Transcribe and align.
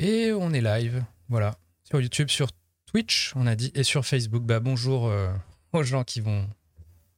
Et 0.00 0.32
on 0.32 0.52
est 0.52 0.60
live, 0.60 1.04
voilà. 1.28 1.56
Sur 1.82 2.00
YouTube, 2.00 2.28
sur 2.28 2.50
Twitch, 2.86 3.32
on 3.34 3.48
a 3.48 3.56
dit, 3.56 3.72
et 3.74 3.82
sur 3.82 4.06
Facebook. 4.06 4.44
Bah, 4.44 4.60
bonjour 4.60 5.08
euh, 5.08 5.28
aux 5.72 5.82
gens 5.82 6.04
qui 6.04 6.20
vont, 6.20 6.48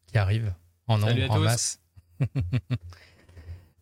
qui 0.07 0.17
arrivent 0.17 0.55
en 0.87 0.97
nombre, 0.97 1.31
en 1.31 1.39
masse. 1.39 1.81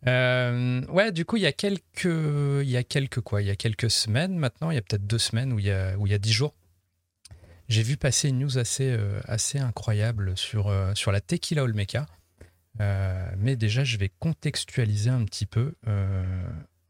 Euh, 0.07 0.87
ouais, 0.87 1.11
du 1.11 1.25
coup, 1.25 1.39
il 1.39 1.43
y 1.43 1.47
a 1.47 1.53
quelques, 1.53 2.05
il 2.05 2.71
y 2.71 2.77
a 2.77 2.85
quelques 2.85 3.21
quoi, 3.21 3.43
il 3.43 3.49
y 3.49 3.51
a 3.51 3.57
quelques 3.57 3.91
semaines 3.91 4.39
maintenant, 4.39 4.71
il 4.71 4.77
y 4.77 4.79
a 4.79 4.81
peut-être 4.81 5.09
deux 5.09 5.19
semaines 5.19 5.53
où 5.53 5.59
il 5.59 5.65
y 5.65 5.73
a, 5.73 5.99
où 5.99 6.07
il 6.07 6.11
y 6.11 6.15
a 6.15 6.21
dix 6.21 6.33
jours, 6.33 6.55
j'ai 7.69 7.83
vu 7.83 7.97
passer 7.97 8.29
une 8.29 8.39
news 8.39 8.59
assez, 8.59 8.93
euh, 8.93 9.19
assez 9.25 9.59
incroyable 9.59 10.39
sur, 10.39 10.73
sur 10.95 11.11
la 11.11 11.21
Tequila 11.21 11.65
Olmeca. 11.65 12.07
mais 12.79 13.57
déjà, 13.57 13.83
je 13.83 13.97
vais 13.97 14.09
contextualiser 14.21 15.11
un 15.11 15.25
petit 15.25 15.47
peu 15.47 15.75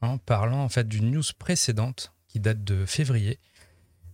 en 0.00 0.18
parlant 0.18 0.62
en 0.62 0.68
fait 0.68 0.88
d'une 0.88 1.10
news 1.10 1.22
précédente 1.38 2.12
qui 2.28 2.40
date 2.40 2.62
de 2.62 2.86
février, 2.86 3.38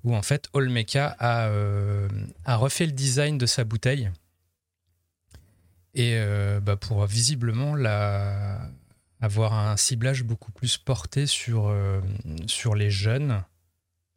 où 0.04 0.14
en 0.14 0.22
fait 0.22 0.48
Olmeca 0.52 1.16
a, 1.18 1.48
euh, 1.48 2.08
a 2.44 2.56
refait 2.56 2.86
le 2.86 2.92
design 2.92 3.38
de 3.38 3.46
sa 3.46 3.64
bouteille 3.64 4.10
et 5.94 6.16
euh, 6.16 6.60
bah, 6.60 6.76
pour 6.76 7.04
visiblement 7.06 7.74
la, 7.74 8.68
avoir 9.20 9.54
un 9.54 9.76
ciblage 9.76 10.22
beaucoup 10.24 10.52
plus 10.52 10.76
porté 10.76 11.26
sur, 11.26 11.68
euh, 11.68 12.00
sur 12.46 12.74
les 12.74 12.90
jeunes, 12.90 13.42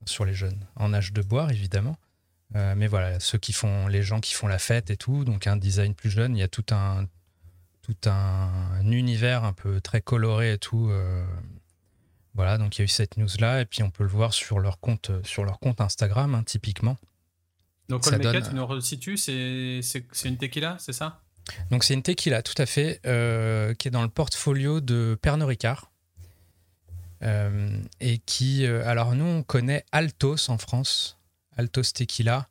sur 0.05 0.25
les 0.25 0.33
jeunes 0.33 0.65
en 0.75 0.93
âge 0.93 1.13
de 1.13 1.21
boire 1.21 1.51
évidemment. 1.51 1.97
mais 2.53 2.87
voilà, 2.87 3.19
ceux 3.19 3.37
qui 3.37 3.53
font, 3.53 3.87
les 3.87 4.03
gens 4.03 4.19
qui 4.19 4.33
font 4.33 4.47
la 4.47 4.59
fête 4.59 4.89
et 4.89 4.97
tout, 4.97 5.25
donc 5.25 5.47
un 5.47 5.57
design 5.57 5.93
plus 5.93 6.09
jeune, 6.09 6.35
il 6.35 6.39
y 6.39 6.43
a 6.43 6.47
tout 6.47 6.65
un, 6.71 7.05
tout 7.81 8.09
un, 8.09 8.81
univers 8.83 9.43
un 9.43 9.53
peu 9.53 9.79
très 9.81 10.01
coloré 10.01 10.53
et 10.53 10.57
tout 10.57 10.91
voilà, 12.37 12.57
donc 12.57 12.77
il 12.77 12.79
y 12.79 12.83
a 12.83 12.85
eu 12.85 12.87
cette 12.87 13.17
news-là, 13.17 13.61
et 13.61 13.65
puis 13.65 13.83
on 13.83 13.89
peut 13.89 14.03
le 14.03 14.09
voir 14.09 14.33
sur 14.33 14.59
leur 14.59 14.79
compte, 14.79 15.11
sur 15.25 15.43
leur 15.43 15.59
compte 15.59 15.81
Instagram, 15.81 16.35
hein, 16.35 16.43
typiquement. 16.45 16.95
Donc 17.89 18.05
Olmeca, 18.07 18.41
tu 18.41 18.53
nous 18.53 18.65
resitues, 18.65 19.17
c'est 19.17 19.81
une 20.23 20.37
tequila, 20.37 20.77
c'est 20.79 20.93
ça? 20.93 21.19
Donc 21.71 21.83
c'est 21.83 21.95
une 21.95 22.03
tequila, 22.03 22.43
tout 22.43 22.59
à 22.61 22.65
fait, 22.65 23.01
euh, 23.05 23.73
qui 23.73 23.87
est 23.87 23.91
dans 23.91 24.03
le 24.03 24.09
portfolio 24.09 24.81
de 24.81 25.17
Pernod 25.21 25.47
Ricard. 25.47 25.91
Euh, 27.23 27.81
et 27.99 28.19
qui, 28.19 28.67
euh, 28.67 28.87
alors 28.87 29.15
nous, 29.15 29.25
on 29.25 29.41
connaît 29.41 29.83
Altos 29.91 30.51
en 30.51 30.59
France, 30.59 31.17
Altos 31.57 31.91
Tequila, 31.95 32.47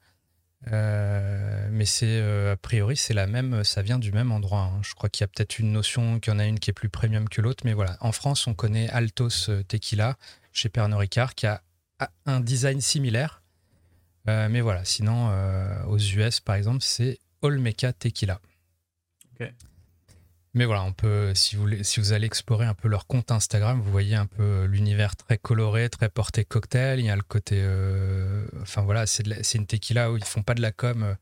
euh, 0.72 1.68
mais 1.70 1.84
c'est 1.84 2.20
euh, 2.20 2.54
a 2.54 2.56
priori 2.56 2.96
c'est 2.96 3.14
la 3.14 3.26
même, 3.26 3.62
ça 3.62 3.82
vient 3.82 3.98
du 3.98 4.12
même 4.12 4.32
endroit. 4.32 4.72
Hein. 4.72 4.80
Je 4.82 4.94
crois 4.94 5.08
qu'il 5.08 5.22
y 5.22 5.24
a 5.24 5.28
peut-être 5.28 5.58
une 5.58 5.72
notion 5.72 6.18
qu'il 6.18 6.32
y 6.32 6.36
en 6.36 6.38
a 6.38 6.46
une 6.46 6.58
qui 6.58 6.70
est 6.70 6.72
plus 6.72 6.88
premium 6.88 7.28
que 7.28 7.40
l'autre, 7.40 7.64
mais 7.64 7.74
voilà. 7.74 7.96
En 8.00 8.12
France, 8.12 8.46
on 8.46 8.54
connaît 8.54 8.88
Altos 8.90 9.48
euh, 9.48 9.62
Tequila 9.62 10.16
chez 10.52 10.68
Pernod 10.68 10.98
Ricard 10.98 11.34
qui 11.34 11.46
a 11.46 11.62
un 12.26 12.40
design 12.40 12.80
similaire, 12.80 13.42
mais 14.26 14.60
voilà. 14.60 14.84
Sinon, 14.84 15.30
aux 15.86 15.96
US 15.96 16.40
par 16.40 16.56
exemple, 16.56 16.82
c'est 16.82 17.18
Olmeca 17.40 17.94
Tequila. 17.94 18.38
Ok. 19.40 19.50
Mais 20.56 20.64
voilà, 20.64 20.84
on 20.84 20.94
peut, 20.94 21.34
si 21.34 21.54
vous, 21.54 21.68
si 21.82 22.00
vous 22.00 22.14
allez 22.14 22.24
explorer 22.24 22.64
un 22.64 22.72
peu 22.72 22.88
leur 22.88 23.06
compte 23.06 23.30
Instagram, 23.30 23.78
vous 23.78 23.90
voyez 23.90 24.14
un 24.14 24.24
peu 24.24 24.64
l'univers 24.64 25.14
très 25.14 25.36
coloré, 25.36 25.90
très 25.90 26.08
porté 26.08 26.46
cocktail. 26.46 26.98
Il 26.98 27.04
y 27.04 27.10
a 27.10 27.14
le 27.14 27.20
côté. 27.20 27.56
Euh, 27.58 28.46
enfin 28.62 28.80
voilà, 28.80 29.04
c'est 29.06 29.54
une 29.54 29.66
tequila 29.66 30.10
où 30.10 30.16
ils 30.16 30.24
font 30.24 30.42
pas 30.42 30.54
de 30.54 30.62
la 30.62 30.72
com 30.72 31.14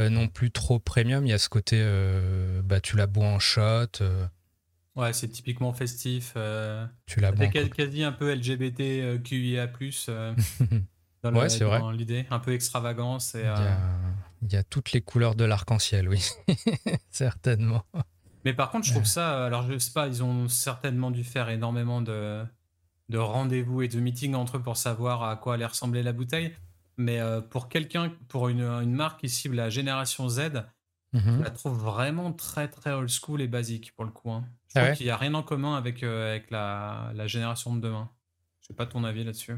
euh, 0.00 0.08
non 0.08 0.26
plus 0.26 0.50
trop 0.50 0.80
premium. 0.80 1.24
Il 1.24 1.30
y 1.30 1.32
a 1.32 1.38
ce 1.38 1.48
côté. 1.48 1.76
Euh, 1.80 2.60
bah, 2.62 2.80
tu 2.80 2.96
la 2.96 3.06
bois 3.06 3.28
en 3.28 3.38
shot. 3.38 4.02
ouais, 4.96 5.12
c'est 5.12 5.28
typiquement 5.28 5.72
festif. 5.72 6.34
tu 7.06 7.20
la 7.20 7.30
bois. 7.30 7.46
C'est 7.52 7.70
quasi 7.70 8.02
un 8.02 8.10
peu 8.10 8.34
LGBT 8.34 9.22
QIA. 9.22 9.68
dans 11.22 11.32
ouais, 11.34 11.48
c'est 11.48 11.62
vrai. 11.62 11.80
l'idée, 11.92 12.26
un 12.30 12.40
peu 12.40 12.52
extravagance. 12.52 13.36
Et, 13.36 13.48
il 14.42 14.52
y 14.52 14.56
a 14.56 14.64
toutes 14.64 14.90
les 14.90 15.02
couleurs 15.02 15.36
de 15.36 15.44
l'arc-en-ciel, 15.44 16.08
oui, 16.08 16.26
certainement. 17.10 17.84
Mais 18.44 18.54
par 18.54 18.70
contre, 18.70 18.86
je 18.86 18.92
trouve 18.92 19.04
ça. 19.04 19.46
Alors, 19.46 19.70
je 19.70 19.78
sais 19.78 19.92
pas, 19.92 20.06
ils 20.06 20.22
ont 20.22 20.48
certainement 20.48 21.10
dû 21.10 21.24
faire 21.24 21.48
énormément 21.48 22.00
de, 22.00 22.44
de 23.08 23.18
rendez-vous 23.18 23.82
et 23.82 23.88
de 23.88 24.00
meetings 24.00 24.34
entre 24.34 24.56
eux 24.56 24.62
pour 24.62 24.76
savoir 24.76 25.24
à 25.24 25.36
quoi 25.36 25.54
allait 25.54 25.66
ressembler 25.66 26.02
la 26.02 26.12
bouteille. 26.12 26.54
Mais 26.96 27.20
euh, 27.20 27.40
pour 27.40 27.68
quelqu'un, 27.68 28.12
pour 28.28 28.48
une, 28.48 28.62
une, 28.62 28.92
marque 28.92 29.20
qui 29.20 29.28
cible 29.28 29.56
la 29.56 29.70
génération 29.70 30.28
Z, 30.28 30.64
mhm. 31.12 31.38
je 31.38 31.42
la 31.42 31.50
trouve 31.50 31.78
vraiment 31.78 32.32
très 32.32 32.68
très 32.68 32.92
old 32.92 33.08
school 33.08 33.40
et 33.40 33.48
basique 33.48 33.94
pour 33.96 34.04
le 34.04 34.10
coup. 34.10 34.30
Hein. 34.30 34.44
Je 34.68 34.78
ah 34.78 34.84
trouve 34.84 34.96
qu'il 34.96 35.06
n'y 35.06 35.10
a 35.10 35.16
rien 35.16 35.34
en 35.34 35.42
commun 35.42 35.76
avec, 35.76 36.02
euh, 36.02 36.30
avec 36.30 36.50
la, 36.50 37.10
la, 37.14 37.26
génération 37.26 37.74
de 37.74 37.80
demain. 37.80 38.10
Je 38.60 38.68
sais 38.68 38.74
pas 38.74 38.86
ton 38.86 39.02
avis 39.04 39.24
là-dessus. 39.24 39.56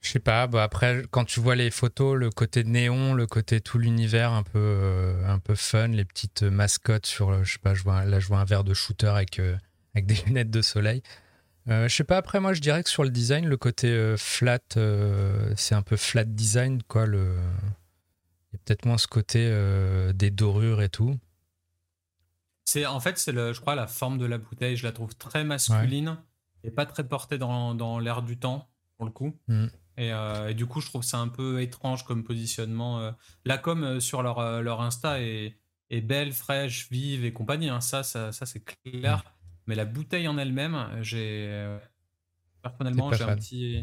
Je 0.00 0.08
sais 0.08 0.18
pas, 0.18 0.46
bah 0.46 0.62
après, 0.62 1.04
quand 1.10 1.26
tu 1.26 1.40
vois 1.40 1.54
les 1.54 1.70
photos, 1.70 2.16
le 2.16 2.30
côté 2.30 2.64
néon, 2.64 3.12
le 3.12 3.26
côté 3.26 3.60
tout 3.60 3.78
l'univers 3.78 4.32
un 4.32 4.42
peu, 4.42 4.58
euh, 4.58 5.28
un 5.28 5.38
peu 5.38 5.54
fun, 5.54 5.88
les 5.88 6.06
petites 6.06 6.42
mascottes 6.42 7.04
sur, 7.04 7.44
je 7.44 7.52
sais 7.52 7.58
pas, 7.58 7.74
je 7.74 7.82
vois, 7.82 8.06
là 8.06 8.18
je 8.18 8.26
vois 8.26 8.38
un 8.38 8.46
verre 8.46 8.64
de 8.64 8.72
shooter 8.72 9.08
avec, 9.08 9.38
euh, 9.38 9.56
avec 9.94 10.06
des 10.06 10.14
lunettes 10.26 10.50
de 10.50 10.62
soleil. 10.62 11.02
Euh, 11.68 11.86
je 11.86 11.94
sais 11.94 12.04
pas, 12.04 12.16
après 12.16 12.40
moi 12.40 12.54
je 12.54 12.62
dirais 12.62 12.82
que 12.82 12.88
sur 12.88 13.04
le 13.04 13.10
design, 13.10 13.46
le 13.46 13.58
côté 13.58 14.14
flat, 14.16 14.60
c'est 15.56 15.74
un 15.74 15.82
peu 15.82 15.96
flat 15.96 16.24
design, 16.24 16.82
quoi. 16.82 17.04
Le... 17.04 17.36
Il 18.52 18.56
y 18.56 18.56
a 18.56 18.60
peut-être 18.64 18.86
moins 18.86 18.98
ce 18.98 19.06
côté 19.06 19.48
des 20.14 20.30
dorures 20.30 20.80
et 20.80 20.88
tout. 20.88 21.16
C'est 22.64 22.86
En 22.86 23.00
fait, 23.00 23.18
c'est, 23.18 23.32
je 23.32 23.60
crois, 23.60 23.74
la 23.74 23.86
forme 23.86 24.16
de 24.16 24.24
la 24.24 24.38
bouteille, 24.38 24.76
je 24.76 24.86
la 24.86 24.92
trouve 24.92 25.14
très 25.14 25.44
masculine 25.44 26.16
et 26.64 26.70
pas 26.70 26.86
très 26.86 27.06
portée 27.06 27.36
dans, 27.36 27.74
dans 27.74 27.98
l'air 27.98 28.22
du 28.22 28.38
temps, 28.38 28.68
pour 28.96 29.06
le 29.06 29.12
coup. 29.12 29.36
Mm. 29.46 29.66
Euh, 30.00 30.48
et, 30.48 30.54
du 30.54 30.66
coup, 30.66 30.80
je 30.80 30.86
trouve 30.86 31.02
ça 31.02 31.18
un 31.18 31.28
peu 31.28 31.60
étrange 31.60 32.04
comme 32.04 32.24
positionnement. 32.24 33.00
Euh. 33.00 33.10
La 33.44 33.58
com 33.58 33.84
euh, 33.84 34.00
sur 34.00 34.22
leur, 34.22 34.62
leur 34.62 34.80
Insta 34.80 35.20
est, 35.20 35.56
est, 35.90 36.00
belle, 36.00 36.32
fraîche, 36.32 36.88
vive 36.90 37.24
et 37.24 37.32
compagnie. 37.32 37.68
Hein. 37.68 37.80
Ça, 37.80 38.02
ça, 38.02 38.32
ça 38.32 38.46
c'est 38.46 38.64
clair. 38.64 39.18
Mm. 39.18 39.22
Mais 39.66 39.74
la 39.74 39.84
bouteille 39.84 40.28
en 40.28 40.38
elle-même, 40.38 40.88
j'ai. 41.02 41.78
Personnellement, 42.62 43.12
j'ai 43.12 43.24
un 43.24 43.36
petit. 43.36 43.82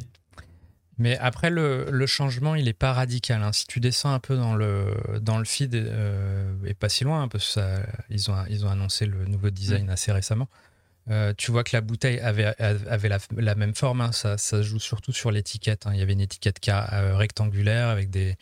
Mais 1.00 1.16
après, 1.20 1.52
le, 1.52 1.86
le, 1.92 2.06
changement, 2.08 2.56
il 2.56 2.66
n'est 2.66 2.74
pas 2.74 2.92
radical. 2.92 3.44
Hein. 3.44 3.54
Si 3.54 3.68
tu 3.68 3.80
descends 3.80 4.12
un 4.12 4.20
peu 4.20 4.36
dans 4.36 4.56
le, 4.56 4.96
dans 5.22 5.38
le 5.38 5.46
feed, 5.46 5.76
et 5.76 6.74
pas 6.74 6.90
si 6.90 7.04
loin, 7.04 7.24
hein, 7.24 7.28
parce 7.28 7.54
qu'ils 7.54 7.86
ils 8.10 8.32
ont, 8.32 8.46
ils 8.50 8.66
ont 8.66 8.70
annoncé 8.70 9.06
le 9.06 9.26
nouveau 9.26 9.52
design 9.52 9.86
mm. 9.86 9.92
assez 9.92 10.12
récemment. 10.12 10.50
Euh, 11.10 11.34
tu 11.38 11.52
vois 11.52 11.64
que 11.64 11.70
la 11.74 11.82
bouteille 11.82 12.20
avait, 12.20 12.54
avait 12.60 13.10
la, 13.38 13.56
même 13.56 13.74
forme, 13.74 14.02
hein. 14.02 14.12
ça, 14.12 14.38
ça, 14.38 14.62
joue 14.62 14.80
surtout 14.80 15.14
sur 15.14 15.32
l'étiquette. 15.32 15.88
Hein. 15.88 15.92
Il 15.94 16.00
y 16.00 16.02
avait 16.02 16.14
une 16.14 16.22
étiquette 16.22 16.60
euh, 16.68 17.16
rectangulaire 17.16 17.88
avec 17.88 18.10
des 18.10 18.36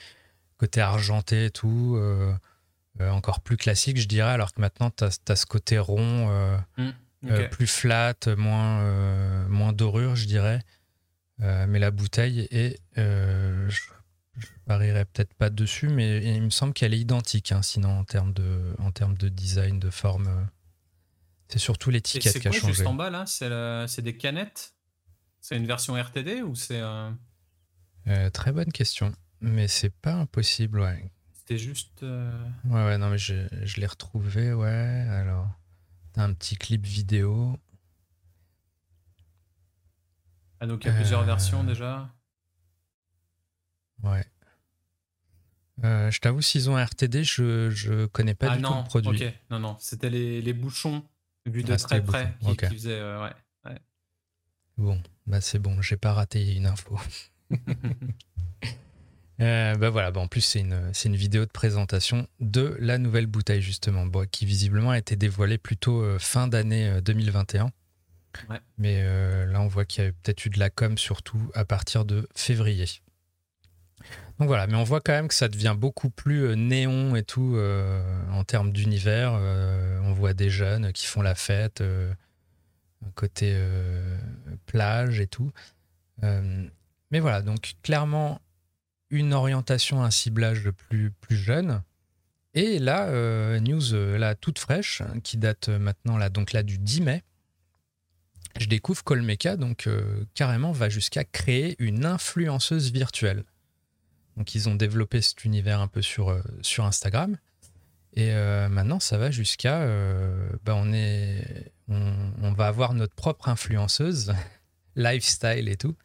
côtés 0.57 0.81
argentés 0.81 1.45
et 1.45 1.51
tout, 1.51 1.95
euh, 1.97 2.33
encore 2.99 3.41
plus 3.41 3.57
classique, 3.57 3.97
je 3.99 4.07
dirais, 4.07 4.31
alors 4.31 4.51
que 4.51 4.61
maintenant, 4.61 4.89
tu 4.89 5.03
as, 5.03 5.35
ce 5.35 5.45
côté 5.45 5.77
rond, 5.77 6.57
mmh, 6.77 7.49
plus 7.51 7.67
flat, 7.67 8.15
moins, 8.35 9.47
moins 9.47 9.73
dorure, 9.73 10.15
je 10.15 10.25
dirais. 10.25 10.61
mais 11.39 11.77
la 11.77 11.91
bouteille 11.91 12.47
est. 12.49 12.79
je, 12.95 13.81
je 14.37 14.47
parierais 14.65 15.05
peut-être 15.05 15.33
pas 15.35 15.49
dessus, 15.49 15.87
mais 15.87 16.23
il 16.23 16.41
me 16.41 16.49
semble 16.49 16.73
qu'elle 16.73 16.93
est 16.93 16.99
identique, 16.99 17.51
hein, 17.51 17.61
sinon, 17.61 17.99
en 17.99 18.03
termes, 18.05 18.33
de, 18.33 18.73
en 18.79 18.91
termes 18.91 19.17
de 19.17 19.29
design, 19.29 19.77
de 19.77 19.89
forme. 19.91 20.47
C'est 21.55 21.59
surtout 21.59 21.89
l'étiquette 21.89 22.37
qui 22.37 22.47
a 22.49 22.51
changé. 22.51 22.59
C'est 22.59 22.73
juste 22.73 22.85
en 22.85 22.95
bas 22.95 23.09
là? 23.09 23.25
C'est 23.25 24.01
des 24.01 24.17
canettes? 24.17 24.73
C'est 25.39 25.55
une 25.55 25.65
version 25.65 25.95
RTD 25.95 26.41
ou 26.41 26.53
c'est. 26.53 26.81
Euh, 26.81 28.29
très 28.31 28.51
bonne 28.51 28.73
question. 28.73 29.13
Mais 29.39 29.69
c'est 29.69 29.89
pas 29.89 30.15
impossible, 30.15 30.81
ouais. 30.81 31.09
C'était 31.33 31.57
juste. 31.57 32.03
Euh, 32.03 32.29
ouais, 32.65 32.83
ouais, 32.83 32.97
non, 32.97 33.09
mais 33.09 33.17
je, 33.17 33.47
je 33.63 33.79
l'ai 33.79 33.85
retrouvé, 33.85 34.53
ouais. 34.53 34.67
Alors, 34.67 35.47
t'as 36.11 36.23
un 36.23 36.33
petit 36.33 36.57
clip 36.57 36.85
vidéo. 36.85 37.57
Ah, 40.59 40.67
donc 40.67 40.83
il 40.83 40.87
y 40.87 40.89
a 40.89 40.93
plusieurs 40.93 41.23
versions 41.23 41.61
euh, 41.61 41.67
déjà 41.67 42.13
Ouais. 44.03 44.25
je 45.81 46.19
t'avoue, 46.19 46.41
s'ils 46.41 46.69
ont 46.69 46.75
RTD, 46.75 47.23
je, 47.23 47.69
je 47.69 48.07
connais 48.07 48.35
pas 48.35 48.51
ah 48.51 48.57
du 48.57 48.61
tout 48.61 48.73
le 48.73 48.83
produit. 48.83 49.25
Ok, 49.25 49.33
non, 49.51 49.59
non, 49.59 49.77
c'était 49.79 50.09
les, 50.09 50.41
les 50.41 50.53
bouchons 50.53 51.01
Vu 51.45 51.63
de 51.63 51.75
très 51.75 52.03
près, 52.03 52.33
qui, 52.41 52.75
faisait, 52.75 52.99
euh, 52.99 53.23
ouais, 53.23 53.31
Bon, 54.77 55.01
bah 55.25 55.39
c'est 55.41 55.59
bon, 55.59 55.81
j'ai 55.81 55.95
pas 55.95 56.13
raté 56.13 56.53
une 56.55 56.65
info. 56.65 56.99
euh, 59.39 59.75
bah 59.75 59.89
voilà, 59.89 60.11
bah 60.11 60.19
en 60.19 60.27
plus 60.27 60.41
c'est 60.41 60.59
une, 60.59 60.91
une 61.05 61.15
vidéo 61.15 61.45
de 61.45 61.51
présentation 61.51 62.27
de 62.39 62.75
la 62.79 62.97
nouvelle 62.97 63.27
bouteille 63.27 63.61
justement, 63.61 64.05
qui 64.31 64.45
visiblement 64.45 64.91
a 64.91 64.97
été 64.97 65.15
dévoilée 65.15 65.57
plutôt 65.57 66.01
euh, 66.01 66.19
fin 66.19 66.47
d'année 66.47 66.99
2021. 67.01 67.65
Euh, 67.65 67.69
ouais. 68.49 68.59
Mais 68.77 69.03
là 69.45 69.61
on 69.61 69.67
voit 69.67 69.85
qu'il 69.85 70.03
y 70.03 70.07
a 70.07 70.11
peut-être 70.11 70.45
eu 70.45 70.49
de 70.49 70.59
la 70.59 70.69
com 70.69 70.97
surtout 70.97 71.49
à 71.53 71.63
partir 71.63 72.03
de 72.03 72.27
février. 72.35 72.85
Donc 74.39 74.49
voilà, 74.49 74.67
mais 74.67 74.75
on 74.75 74.83
voit 74.83 74.99
quand 74.99 75.13
même 75.13 75.29
que 75.29 75.33
ça 75.33 75.47
devient 75.47 75.75
beaucoup 75.77 76.09
plus 76.09 76.43
euh, 76.43 76.55
néon 76.55 77.15
et 77.15 77.23
tout 77.23 77.53
euh, 77.55 78.03
en 78.31 78.43
termes 78.43 78.71
d'univers. 78.73 79.33
Euh, 79.33 79.99
on 80.03 80.13
voit 80.13 80.33
des 80.33 80.49
jeunes 80.49 80.91
qui 80.91 81.05
font 81.05 81.21
la 81.21 81.35
fête, 81.35 81.81
côté 83.15 83.57
plage 84.65 85.19
et 85.21 85.27
tout. 85.27 85.51
mais 86.21 87.19
voilà, 87.19 87.41
donc 87.41 87.75
clairement 87.81 88.41
une 89.09 89.33
orientation, 89.33 90.03
un 90.03 90.11
ciblage 90.11 90.69
plus, 90.71 91.11
plus 91.11 91.37
jeune. 91.37 91.81
Et 92.55 92.79
là, 92.79 93.09
news 93.59 94.17
là, 94.17 94.35
toute 94.35 94.59
fraîche, 94.59 95.01
qui 95.23 95.37
date 95.37 95.69
maintenant 95.69 96.17
là, 96.17 96.29
donc 96.29 96.51
là, 96.51 96.63
du 96.63 96.77
10 96.77 97.01
mai, 97.01 97.23
je 98.59 98.67
découvre 98.67 99.03
qu'Olmeca 99.03 99.55
donc 99.55 99.87
carrément 100.33 100.71
va 100.71 100.89
jusqu'à 100.89 101.23
créer 101.23 101.75
une 101.79 102.05
influenceuse 102.05 102.91
virtuelle. 102.91 103.43
Donc 104.37 104.55
ils 104.55 104.67
ont 104.67 104.75
développé 104.75 105.21
cet 105.21 105.45
univers 105.45 105.79
un 105.79 105.87
peu 105.87 106.01
sur, 106.01 106.35
sur 106.61 106.85
Instagram. 106.85 107.37
Et 108.17 108.33
maintenant, 108.69 108.99
ça 109.01 109.17
va 109.17 109.29
jusqu'à, 109.29 109.85
bah, 110.63 110.73
on 110.75 110.93
est, 110.93 111.71
on, 111.87 112.53
va 112.53 112.67
avoir 112.67 112.93
notre 112.93 113.15
propre 113.15 113.49
influenceuse, 113.49 114.33
lifestyle 114.95 115.69
et 115.69 115.75
tout, 115.75 115.95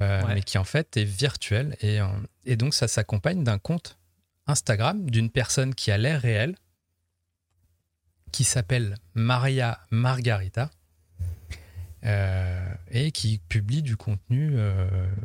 euh, 0.00 0.22
mais 0.28 0.42
qui 0.42 0.58
en 0.58 0.64
fait 0.64 0.96
est 0.96 1.04
virtuelle. 1.04 1.76
Et, 1.80 2.00
euh, 2.00 2.06
et 2.44 2.56
donc 2.56 2.74
ça 2.74 2.88
s'accompagne 2.88 3.44
d'un 3.44 3.58
compte 3.58 3.98
Instagram 4.46 5.10
d'une 5.10 5.30
personne 5.30 5.74
qui 5.74 5.90
a 5.90 5.98
l'air 5.98 6.20
réelle, 6.20 6.56
qui 8.32 8.44
s'appelle 8.44 8.96
Maria 9.14 9.80
Margarita. 9.90 10.70
Euh, 12.04 12.72
et 12.92 13.10
qui 13.10 13.40
publie 13.48 13.82
du 13.82 13.96
contenu 13.96 14.60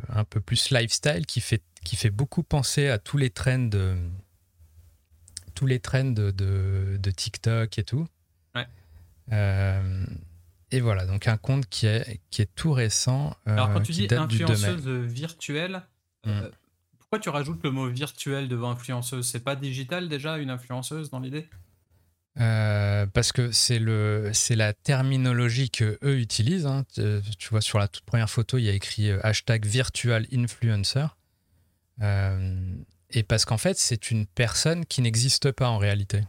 un 0.08 0.24
peu 0.24 0.40
plus 0.40 0.70
lifestyle, 0.70 1.26
qui 1.26 1.40
fait, 1.40 1.62
qui 1.84 1.96
fait 1.96 2.10
beaucoup 2.10 2.42
penser 2.42 2.88
à 2.88 2.98
tous 2.98 3.18
les 3.18 3.30
trends 3.30 3.58
de, 3.58 3.96
tous 5.54 5.66
les 5.66 5.80
trends 5.80 6.04
de, 6.04 6.30
de 6.30 7.10
TikTok 7.10 7.78
et 7.78 7.84
tout. 7.84 8.06
Euh, 9.30 10.04
et 10.70 10.80
voilà, 10.80 11.06
donc 11.06 11.28
un 11.28 11.36
compte 11.36 11.66
qui 11.68 11.86
est, 11.86 12.20
qui 12.30 12.42
est 12.42 12.54
tout 12.54 12.72
récent. 12.72 13.36
Euh, 13.46 13.52
Alors 13.52 13.72
quand 13.72 13.80
tu 13.80 13.92
dis 13.92 14.08
influenceuse 14.10 14.88
virtuelle, 14.88 15.82
euh, 16.26 16.48
mm. 16.48 16.50
pourquoi 16.98 17.18
tu 17.18 17.28
rajoutes 17.28 17.62
le 17.62 17.70
mot 17.70 17.88
virtuel 17.88 18.48
devant 18.48 18.70
influenceuse? 18.70 19.26
C'est 19.26 19.44
pas 19.44 19.56
digital 19.56 20.08
déjà, 20.08 20.38
une 20.38 20.50
influenceuse 20.50 21.10
dans 21.10 21.20
l'idée? 21.20 21.48
Parce 22.34 23.32
que 23.32 23.52
c'est 23.52 23.78
le 23.78 24.30
c'est 24.32 24.56
la 24.56 24.72
terminologie 24.72 25.70
que 25.70 25.98
eux 26.02 26.18
utilisent. 26.18 26.66
Hein. 26.66 26.84
Tu 26.94 27.48
vois 27.50 27.60
sur 27.60 27.78
la 27.78 27.88
toute 27.88 28.04
première 28.04 28.30
photo, 28.30 28.56
il 28.56 28.64
y 28.64 28.70
a 28.70 28.72
écrit 28.72 29.10
hashtag 29.10 29.66
virtual 29.66 30.26
influencer. 30.32 31.06
Et 32.02 33.22
parce 33.22 33.44
qu'en 33.44 33.58
fait, 33.58 33.78
c'est 33.78 34.10
une 34.10 34.26
personne 34.26 34.86
qui 34.86 35.02
n'existe 35.02 35.52
pas 35.52 35.68
en 35.68 35.78
réalité. 35.78 36.22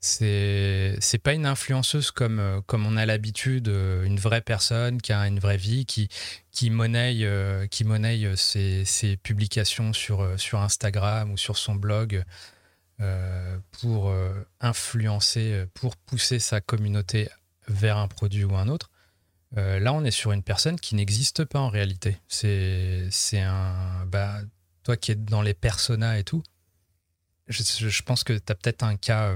C'est 0.00 1.20
pas 1.22 1.32
une 1.32 1.46
influenceuse 1.46 2.12
comme 2.12 2.38
euh, 2.38 2.60
comme 2.66 2.86
on 2.86 2.96
a 2.96 3.06
l'habitude, 3.06 3.68
euh, 3.68 4.04
une 4.04 4.20
vraie 4.20 4.40
personne 4.40 5.00
qui 5.02 5.12
a 5.12 5.26
une 5.26 5.40
vraie 5.40 5.56
vie, 5.56 5.84
qui 5.84 6.08
qui 6.52 6.70
monnaie 6.70 7.24
euh, 7.24 7.66
ses, 8.36 9.16
publications 9.16 9.92
sur 9.92 10.38
sur 10.38 10.60
Instagram 10.60 11.32
ou 11.32 11.36
sur 11.36 11.56
son 11.56 11.74
blog 11.74 12.24
pour 13.72 14.10
influencer, 14.60 15.66
pour 15.74 15.96
pousser 15.96 16.38
sa 16.38 16.62
communauté 16.62 17.28
vers 17.68 17.98
un 17.98 18.08
produit 18.08 18.44
ou 18.44 18.54
un 18.56 18.68
autre. 18.68 18.90
Là, 19.54 19.92
on 19.92 20.04
est 20.04 20.10
sur 20.10 20.32
une 20.32 20.42
personne 20.42 20.78
qui 20.78 20.94
n'existe 20.94 21.44
pas 21.44 21.60
en 21.60 21.68
réalité. 21.68 22.18
C'est 22.28 23.10
un 23.34 24.06
bah 24.06 24.40
toi 24.82 24.96
qui 24.96 25.12
es 25.12 25.14
dans 25.14 25.42
les 25.42 25.54
personas 25.54 26.18
et 26.18 26.24
tout. 26.24 26.42
Je, 27.48 27.62
je 27.62 28.02
pense 28.02 28.24
que 28.24 28.32
tu 28.32 28.52
as 28.52 28.54
peut-être 28.54 28.82
un 28.82 28.96
cas 28.96 29.34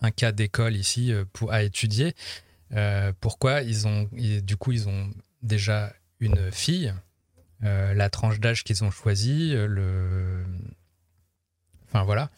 un 0.00 0.10
cas 0.10 0.32
d'école 0.32 0.76
ici 0.76 1.12
euh, 1.12 1.24
pour, 1.32 1.52
à 1.52 1.62
étudier. 1.62 2.14
Euh, 2.72 3.12
pourquoi 3.20 3.62
ils 3.62 3.86
ont, 3.86 4.08
du 4.12 4.56
coup, 4.56 4.72
ils 4.72 4.88
ont 4.88 5.10
déjà 5.42 5.92
une 6.20 6.52
fille, 6.52 6.92
euh, 7.64 7.94
la 7.94 8.10
tranche 8.10 8.40
d'âge 8.40 8.64
qu'ils 8.64 8.84
ont 8.84 8.90
choisie, 8.90 9.52
le, 9.52 10.44
enfin 11.86 12.02
voilà, 12.02 12.30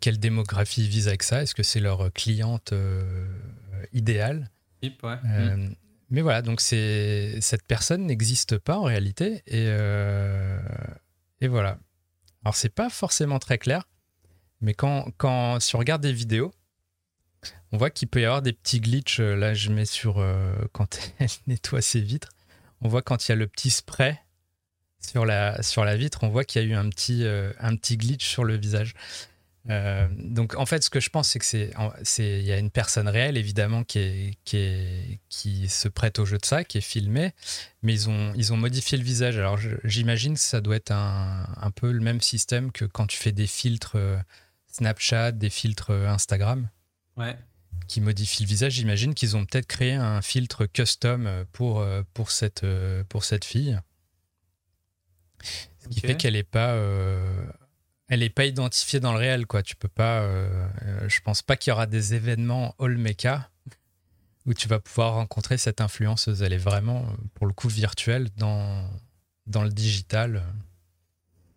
quelle 0.00 0.18
démographie 0.18 0.86
vise 0.86 1.08
avec 1.08 1.22
ça? 1.22 1.42
Est-ce 1.42 1.54
que 1.54 1.62
c'est 1.62 1.80
leur 1.80 2.12
cliente 2.12 2.74
idéale? 3.92 4.50
Mm. 4.82 5.74
Mais 6.10 6.22
voilà, 6.22 6.42
donc 6.42 6.60
cette 6.60 7.62
personne 7.66 8.06
n'existe 8.06 8.58
pas 8.58 8.78
en 8.78 8.82
réalité 8.82 9.42
et 9.46 9.66
et 11.40 11.48
voilà. 11.48 11.78
Alors 12.44 12.56
c'est 12.56 12.74
pas 12.74 12.90
forcément 12.90 13.38
très 13.38 13.58
clair, 13.58 13.88
mais 14.60 14.74
quand 14.74 15.06
quand 15.18 15.60
si 15.60 15.76
on 15.76 15.78
regarde 15.78 16.02
des 16.02 16.12
vidéos, 16.12 16.52
on 17.72 17.78
voit 17.78 17.90
qu'il 17.90 18.08
peut 18.08 18.20
y 18.20 18.24
avoir 18.24 18.42
des 18.42 18.52
petits 18.52 18.80
glitches. 18.80 19.20
Euh, 19.20 19.36
là, 19.36 19.54
je 19.54 19.70
mets 19.70 19.84
sur 19.84 20.18
euh, 20.18 20.52
quand 20.72 20.98
elle 21.18 21.28
nettoie 21.46 21.82
ses 21.82 22.00
vitres. 22.00 22.30
On 22.80 22.88
voit 22.88 23.02
quand 23.02 23.28
il 23.28 23.30
y 23.30 23.32
a 23.32 23.36
le 23.36 23.46
petit 23.46 23.70
spray 23.70 24.18
sur 25.00 25.24
la, 25.24 25.62
sur 25.62 25.84
la 25.84 25.96
vitre, 25.96 26.24
on 26.24 26.28
voit 26.28 26.44
qu'il 26.44 26.62
y 26.62 26.64
a 26.64 26.68
eu 26.68 26.74
un 26.74 26.88
petit, 26.90 27.24
euh, 27.24 27.52
un 27.58 27.74
petit 27.76 27.96
glitch 27.96 28.26
sur 28.26 28.44
le 28.44 28.56
visage. 28.56 28.94
Donc 29.66 30.54
en 30.54 30.66
fait, 30.66 30.82
ce 30.82 30.90
que 30.90 31.00
je 31.00 31.10
pense, 31.10 31.28
c'est 31.30 31.38
que 31.38 31.44
c'est, 31.44 32.38
il 32.40 32.44
y 32.44 32.52
a 32.52 32.58
une 32.58 32.70
personne 32.70 33.08
réelle 33.08 33.36
évidemment 33.36 33.84
qui 33.84 33.98
est, 33.98 34.34
qui 34.44 34.56
est, 34.56 35.20
qui 35.28 35.68
se 35.68 35.88
prête 35.88 36.18
au 36.18 36.24
jeu 36.24 36.38
de 36.38 36.46
ça, 36.46 36.64
qui 36.64 36.78
est 36.78 36.82
filmée, 36.82 37.32
mais 37.82 37.92
ils 37.92 38.08
ont, 38.08 38.32
ils 38.34 38.52
ont 38.52 38.56
modifié 38.56 38.96
le 38.98 39.04
visage. 39.04 39.36
Alors 39.36 39.58
j'imagine 39.84 40.34
que 40.34 40.40
ça 40.40 40.60
doit 40.60 40.76
être 40.76 40.92
un, 40.92 41.46
un, 41.56 41.70
peu 41.70 41.92
le 41.92 42.00
même 42.00 42.20
système 42.20 42.72
que 42.72 42.84
quand 42.84 43.06
tu 43.06 43.16
fais 43.16 43.32
des 43.32 43.46
filtres 43.46 43.96
Snapchat, 44.68 45.32
des 45.32 45.50
filtres 45.50 45.90
Instagram. 45.90 46.68
Ouais 47.16 47.36
qui 47.90 48.00
modifie 48.00 48.44
le 48.44 48.48
visage, 48.48 48.74
j'imagine 48.74 49.14
qu'ils 49.14 49.36
ont 49.36 49.44
peut-être 49.44 49.66
créé 49.66 49.94
un 49.94 50.22
filtre 50.22 50.64
custom 50.64 51.44
pour, 51.52 51.80
euh, 51.80 52.02
pour, 52.14 52.30
cette, 52.30 52.62
euh, 52.62 53.02
pour 53.08 53.24
cette 53.24 53.44
fille. 53.44 53.78
Ce 55.42 55.88
qui 55.88 56.00
fait 56.00 56.16
qu'elle 56.16 56.34
n'est 56.34 56.44
pas, 56.44 56.74
euh, 56.74 57.44
elle 58.10 58.22
est 58.22 58.28
pas 58.28 58.44
identifiée 58.44 59.00
dans 59.00 59.12
le 59.12 59.18
réel. 59.18 59.46
Quoi. 59.46 59.62
Tu 59.62 59.74
peux 59.76 59.88
pas, 59.88 60.28
je 61.08 61.20
pense 61.20 61.40
pas 61.40 61.56
qu'il 61.56 61.70
y 61.70 61.72
aura 61.72 61.86
des 61.86 62.12
événements 62.14 62.74
Olmeca 62.78 63.48
où 64.46 64.54
tu 64.54 64.68
vas 64.68 64.80
pouvoir 64.80 65.14
rencontrer 65.14 65.56
cette 65.56 65.80
influenceuse. 65.80 66.42
Elle 66.42 66.52
est 66.52 66.58
vraiment, 66.58 67.06
pour 67.34 67.46
le 67.46 67.52
coup, 67.52 67.68
virtuelle 67.68 68.28
dans, 68.36 68.84
dans 69.46 69.62
le 69.62 69.70
digital. 69.70 70.42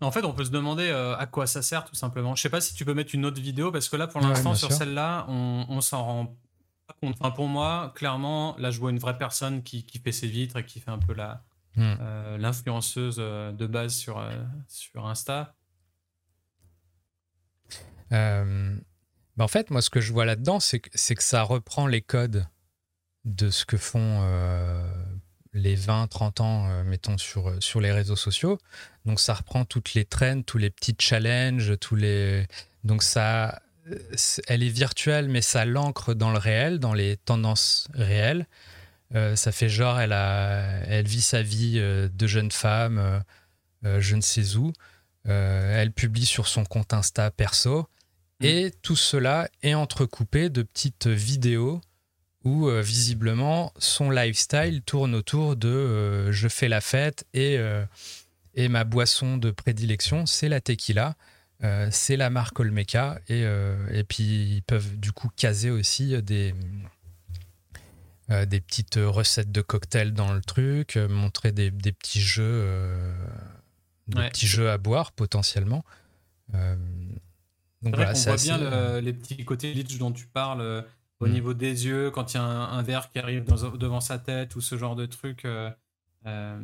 En 0.02 0.12
fait, 0.12 0.26
on 0.26 0.34
peut 0.34 0.44
se 0.44 0.52
demander 0.52 0.90
euh, 0.90 1.16
à 1.18 1.26
quoi 1.26 1.48
ça 1.48 1.62
sert 1.62 1.86
tout 1.86 1.96
simplement. 1.96 2.36
Je 2.36 2.42
sais 2.42 2.50
pas 2.50 2.62
si 2.62 2.74
tu 2.74 2.86
peux 2.86 2.94
mettre 2.94 3.16
une 3.16 3.26
autre 3.26 3.42
vidéo 3.42 3.72
parce 3.72 3.90
que 3.90 3.96
là, 3.96 4.08
pour 4.08 4.22
l'instant, 4.22 4.54
sur 4.54 4.72
celle-là, 4.72 5.26
on, 5.30 5.82
s'en 5.82 6.04
rend 6.04 6.38
pas 6.88 6.96
compte. 7.00 7.16
Enfin, 7.20 7.32
pour 7.32 7.48
moi, 7.48 7.94
clairement, 7.96 8.56
là, 8.58 8.72
je 8.72 8.80
vois 8.80 8.92
une 8.92 9.00
vraie 9.00 9.18
personne 9.18 9.64
qui, 9.64 9.86
fait 10.04 10.12
ses 10.12 10.28
vitres 10.28 10.58
et 10.58 10.66
qui 10.66 10.80
fait 10.80 10.92
un 10.92 11.00
peu 11.00 11.14
la 11.14 11.44
hmm. 11.78 11.96
euh, 12.02 12.38
l'influenceuse 12.38 13.18
euh, 13.20 13.52
de 13.52 13.66
base 13.66 13.96
sur 13.96 14.22
sur 14.68 15.08
Insta. 15.08 15.56
Bah, 18.14 19.44
en 19.44 19.48
fait, 19.48 19.72
moi, 19.72 19.82
ce 19.82 19.90
que 19.90 20.00
je 20.00 20.14
vois 20.14 20.26
là-dedans, 20.26 20.60
c'est 20.60 20.80
que, 20.80 21.24
ça 21.24 21.44
reprend 21.44 21.88
les 21.88 22.02
codes 22.02 22.48
de 23.26 23.50
ce 23.50 23.66
que 23.66 23.78
font 23.78 24.22
les 25.54 25.76
20, 25.76 26.08
30 26.08 26.42
ans, 26.42 26.68
euh, 26.70 26.84
mettons, 26.84 27.18
sur, 27.18 27.50
euh, 27.50 27.80
les 27.80 27.92
réseaux 27.92 28.16
sociaux. 28.16 28.58
Donc 29.06 29.20
ça 29.20 29.34
reprend 29.34 29.66
toutes 29.66 29.94
les 29.94 30.06
trends, 30.06 30.42
tous 30.42 30.58
les 30.58 30.70
petits 30.70 30.96
challenges, 31.00 31.78
tous 31.80 31.96
les... 31.96 32.48
Donc 32.84 33.04
ça, 33.04 33.62
euh, 33.90 33.98
elle 34.48 34.64
est 34.64 34.70
virtuelle, 34.70 35.30
mais 35.30 35.42
ça 35.42 35.66
l'ancre 35.66 36.14
dans 36.14 36.32
le 36.32 36.40
réel, 36.40 36.80
dans 36.80 36.94
les 36.94 37.18
tendances 37.18 37.88
réelles. 37.94 38.48
ça 39.36 39.52
fait 39.52 39.70
genre, 39.70 40.00
elle 40.00 41.08
vit 41.08 41.22
sa 41.22 41.44
vie 41.44 41.80
de 41.80 42.28
jeune 42.28 42.52
femme, 42.52 43.24
je 43.84 44.16
ne 44.16 44.22
sais 44.22 44.56
où. 44.56 44.74
elle 45.26 45.92
publie 45.92 46.26
sur 46.26 46.48
son 46.48 46.66
compte 46.66 46.94
Insta 46.94 47.30
perso. 47.30 47.88
Et 48.44 48.72
tout 48.82 48.98
cela 48.98 49.50
est 49.62 49.74
entrecoupé 49.74 50.50
de 50.50 50.64
petites 50.64 51.08
vidéos 51.08 51.80
où 52.44 52.68
euh, 52.68 52.82
visiblement 52.82 53.72
son 53.78 54.10
lifestyle 54.10 54.82
tourne 54.82 55.16
autour 55.16 55.56
de 55.56 55.70
euh, 55.70 56.32
je 56.34 56.50
fais 56.50 56.68
la 56.68 56.82
fête 56.82 57.26
et, 57.34 57.58
euh, 57.58 57.86
et 58.54 58.68
ma 58.68 58.84
boisson 58.84 59.38
de 59.38 59.50
prédilection, 59.50 60.26
c'est 60.26 60.50
la 60.50 60.60
tequila. 60.60 61.16
c'est 61.90 62.18
la 62.18 62.30
marque 62.30 62.60
Olmeca 62.60 63.22
et, 63.30 63.44
et, 63.92 64.04
puis 64.04 64.58
ils 64.58 64.64
peuvent 64.64 65.00
du 65.00 65.14
coup 65.14 65.30
caser 65.34 65.70
aussi 65.70 66.22
des, 66.22 66.54
des 68.28 68.60
petites 68.60 69.00
recettes 69.02 69.54
de 69.54 69.62
cocktails 69.62 70.14
dans 70.14 70.34
le 70.34 70.42
truc, 70.42 70.98
montrer 70.98 71.54
des, 71.54 71.72
des 71.72 71.94
petits 71.94 72.20
jeux, 72.20 72.68
des 74.10 74.28
petits 74.28 74.48
jeux 74.48 74.70
à 74.70 74.78
boire 74.78 75.14
potentiellement. 75.14 75.86
Donc 77.84 77.96
voilà, 77.96 78.14
on 78.16 78.20
voit 78.22 78.36
bien 78.36 79.02
les 79.02 79.14
petits 79.14 79.44
côtés 79.46 79.74
glitch 79.74 79.98
dont 79.98 80.12
tu 80.12 80.26
parles 80.26 80.86
au 81.24 81.28
mm. 81.28 81.32
niveau 81.32 81.54
des 81.54 81.86
yeux, 81.86 82.12
quand 82.12 82.34
il 82.34 82.38
y 82.38 82.40
a 82.40 82.44
un, 82.44 82.82
verre 82.84 83.10
qui 83.12 83.20
arrive 83.20 83.46
devant 83.46 84.02
sa 84.02 84.20
tête 84.20 84.56
ou 84.56 84.62
ce 84.62 84.78
genre 84.78 84.96
de 84.96 85.06
truc. 85.06 85.46
Euh, 85.46 85.70
euh, 86.26 86.60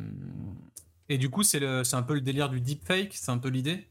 et 1.08 1.18
du 1.18 1.30
coup, 1.30 1.42
c'est 1.42 1.62
un 1.64 2.02
peu 2.02 2.14
le 2.14 2.20
délire 2.20 2.48
du 2.48 2.60
deepfake, 2.60 3.12
c'est 3.14 3.30
un 3.30 3.38
peu 3.38 3.48
l'idée? 3.48 3.86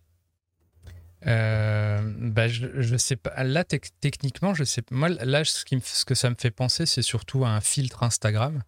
Euh, 1.27 2.00
bah, 2.01 2.48
je, 2.48 2.81
je, 2.81 2.95
sais 2.95 3.17
pas. 3.17 3.43
Là, 3.43 3.65
techniquement, 3.65 4.53
je 4.53 4.63
sais 4.63 4.83
Moi, 4.89 5.09
là, 5.09 5.43
ce, 5.43 5.65
qui 5.65 5.79
ce 5.83 6.05
que 6.05 6.15
ça 6.15 6.29
me 6.29 6.36
fait 6.39 6.51
penser, 6.51 6.86
c'est 6.86 7.01
surtout 7.01 7.43
à 7.43 7.50
un 7.50 7.62
filtre 7.62 8.03
Instagram. 8.03 8.63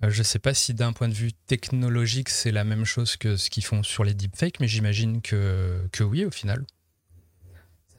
je 0.00 0.22
sais 0.22 0.38
pas 0.38 0.54
si 0.54 0.72
d'un 0.72 0.94
point 0.94 1.08
de 1.08 1.14
vue 1.14 1.32
technologique, 1.32 2.30
c'est 2.30 2.50
la 2.50 2.64
même 2.64 2.86
chose 2.86 3.16
que 3.16 3.36
ce 3.36 3.50
qu'ils 3.50 3.64
font 3.64 3.82
sur 3.82 4.04
les 4.04 4.14
deepfakes, 4.14 4.58
mais 4.58 4.68
j'imagine 4.68 5.20
que, 5.20 5.86
que 5.92 6.02
oui, 6.02 6.24
au 6.24 6.30
final. 6.30 6.64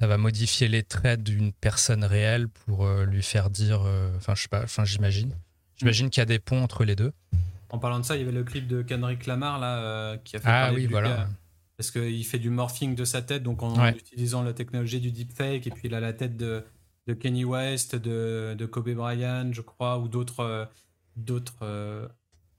Ça 0.03 0.07
va 0.07 0.17
modifier 0.17 0.67
les 0.67 0.83
traits 0.83 1.23
d'une 1.23 1.53
personne 1.53 2.03
réelle 2.03 2.49
pour 2.49 2.87
lui 2.87 3.23
faire 3.23 3.49
dire. 3.49 3.81
Enfin, 4.17 4.35
je 4.35 4.43
sais 4.43 4.47
pas, 4.49 4.63
enfin, 4.63 4.83
j'imagine. 4.83 5.33
J'imagine 5.77 6.09
qu'il 6.09 6.19
y 6.19 6.23
a 6.23 6.25
des 6.25 6.39
ponts 6.39 6.61
entre 6.61 6.83
les 6.83 6.95
deux. 6.95 7.13
En 7.69 7.79
parlant 7.79 7.99
de 7.99 8.03
ça, 8.03 8.15
il 8.15 8.19
y 8.19 8.23
avait 8.23 8.33
le 8.33 8.43
clip 8.43 8.67
de 8.67 8.81
Kendrick 8.81 9.25
Lamar 9.25 9.59
là, 9.59 10.17
qui 10.17 10.35
a 10.35 10.39
fait 10.39 10.49
ah, 10.49 10.71
oui, 10.73 10.87
voilà 10.87 11.29
parce 11.77 11.91
qu'il 11.91 12.25
fait 12.25 12.39
du 12.39 12.49
morphing 12.49 12.95
de 12.95 13.05
sa 13.05 13.21
tête, 13.21 13.43
donc 13.43 13.63
en 13.63 13.89
utilisant 13.89 14.43
la 14.43 14.53
technologie 14.53 14.99
du 14.99 15.11
deepfake, 15.11 15.67
et 15.67 15.71
puis 15.71 15.83
il 15.85 15.95
a 15.95 15.99
la 15.99 16.13
tête 16.13 16.37
de, 16.37 16.63
de 17.07 17.13
Kenny 17.13 17.43
West, 17.45 17.95
de, 17.95 18.55
de, 18.57 18.65
Kobe 18.65 18.91
Bryant, 18.91 19.51
je 19.51 19.61
crois, 19.61 19.97
ou 19.97 20.07
d'autres 20.07 20.41
euh, 20.41 20.65
d'autres 21.15 21.63
euh, 21.63 22.07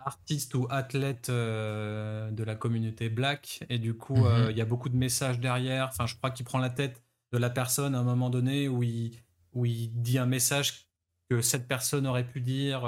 artistes 0.00 0.54
ou 0.54 0.66
athlètes 0.68 1.28
euh, 1.30 2.30
de 2.30 2.44
la 2.44 2.54
communauté 2.54 3.08
black. 3.08 3.64
Et 3.68 3.78
du 3.78 3.94
coup, 3.94 4.16
mhm. 4.16 4.50
il 4.50 4.56
y 4.56 4.60
a 4.60 4.66
beaucoup 4.66 4.88
de 4.88 4.96
messages 4.96 5.40
derrière. 5.40 5.88
Enfin, 5.88 6.06
je 6.06 6.16
crois 6.16 6.30
qu'il 6.30 6.44
prend 6.44 6.58
la 6.58 6.70
tête 6.70 7.00
de 7.34 7.38
la 7.38 7.50
personne 7.50 7.94
à 7.94 7.98
un 7.98 8.04
moment 8.04 8.30
donné 8.30 8.68
où 8.68 8.82
il, 8.82 9.12
où 9.52 9.66
il 9.66 9.90
dit 10.00 10.18
un 10.18 10.26
message 10.26 10.88
que 11.28 11.42
cette 11.42 11.66
personne 11.66 12.06
aurait 12.06 12.26
pu 12.26 12.40
dire. 12.40 12.86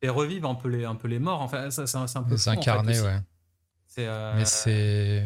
Et 0.00 0.08
revivre 0.08 0.48
un 0.48 0.54
peu 0.54 0.68
les, 0.68 0.84
un 0.84 0.94
peu 0.96 1.08
les 1.08 1.18
morts. 1.18 1.42
Enfin, 1.42 1.70
ça, 1.70 1.86
c'est 1.86 2.16
un 2.16 2.22
peu. 2.22 2.36
C'est 2.36 2.50
incarné, 2.50 3.00
ouais. 3.00 3.20
Mais 3.96 4.44
c'est. 4.44 5.24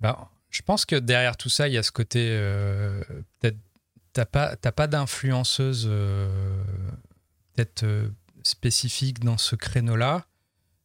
Bah, 0.00 0.30
je 0.50 0.62
pense 0.62 0.86
que 0.86 0.96
derrière 0.96 1.36
tout 1.36 1.48
ça, 1.48 1.68
il 1.68 1.74
y 1.74 1.78
a 1.78 1.82
ce 1.82 1.92
côté. 1.92 2.28
Euh, 2.30 3.02
peut-être. 3.40 3.58
T'as 4.14 4.24
pas, 4.24 4.56
pas 4.56 4.88
d'influenceuse 4.88 5.86
euh, 5.88 6.64
peut-être 7.54 7.84
euh, 7.84 8.08
spécifique 8.42 9.20
dans 9.20 9.38
ce 9.38 9.54
créneau-là. 9.54 10.26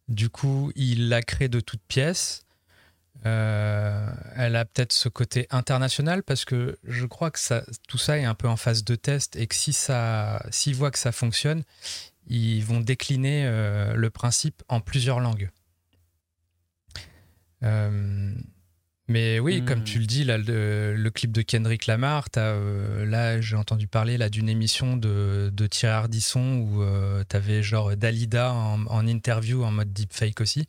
Du 0.08 0.30
coup, 0.30 0.72
il 0.76 1.10
l'a 1.10 1.24
créé 1.24 1.48
de 1.48 1.60
toutes 1.60 1.82
pièces. 1.88 2.46
Elle 3.24 4.56
a 4.56 4.66
peut-être 4.66 4.92
ce 4.92 5.10
côté 5.10 5.48
international 5.50 6.24
parce 6.24 6.46
que 6.46 6.78
je 6.84 7.06
crois 7.06 7.32
que 7.32 7.40
ça, 7.40 7.64
tout 7.88 7.98
ça 7.98 8.18
est 8.18 8.26
un 8.26 8.36
peu 8.36 8.48
en 8.48 8.58
phase 8.58 8.84
de 8.84 8.96
test 8.96 9.36
et 9.36 9.48
que 9.48 9.56
si 9.56 9.74
ça, 9.74 10.46
s'ils 10.52 10.76
voient 10.76 10.92
que 10.92 11.00
ça 11.00 11.12
fonctionne, 11.12 11.64
ils 12.28 12.64
vont 12.64 12.80
décliner 12.80 13.46
le 13.96 14.10
principe 14.10 14.64
en 14.68 14.82
plusieurs 14.82 15.20
langues. 15.20 15.50
Mais 19.10 19.40
oui, 19.40 19.64
comme 19.66 19.84
tu 19.84 19.98
hmm. 19.98 20.02
le 20.02 20.08
dis, 20.08 20.24
là, 20.24 20.38
le, 20.38 21.10
clip 21.10 21.32
de 21.32 21.42
Kendrick 21.42 21.88
Lamar, 21.88 22.28
euh, 22.38 23.06
là, 23.06 23.42
j'ai 23.42 23.58
entendu 23.58 23.88
parler 23.88 24.18
là 24.18 24.30
d'une 24.30 24.48
émission 24.48 24.96
de, 24.96 25.52
de 25.54 25.68
Thierry 25.68 25.94
Ardisson 25.94 26.58
où 26.60 26.82
euh, 26.82 27.24
tu 27.30 27.36
avais 27.36 27.62
genre 27.62 27.96
Dalida 27.98 28.54
en, 28.54 29.08
interview 29.08 29.64
en 29.64 29.72
mode 29.72 29.92
deepfake 29.92 30.40
aussi. 30.40 30.68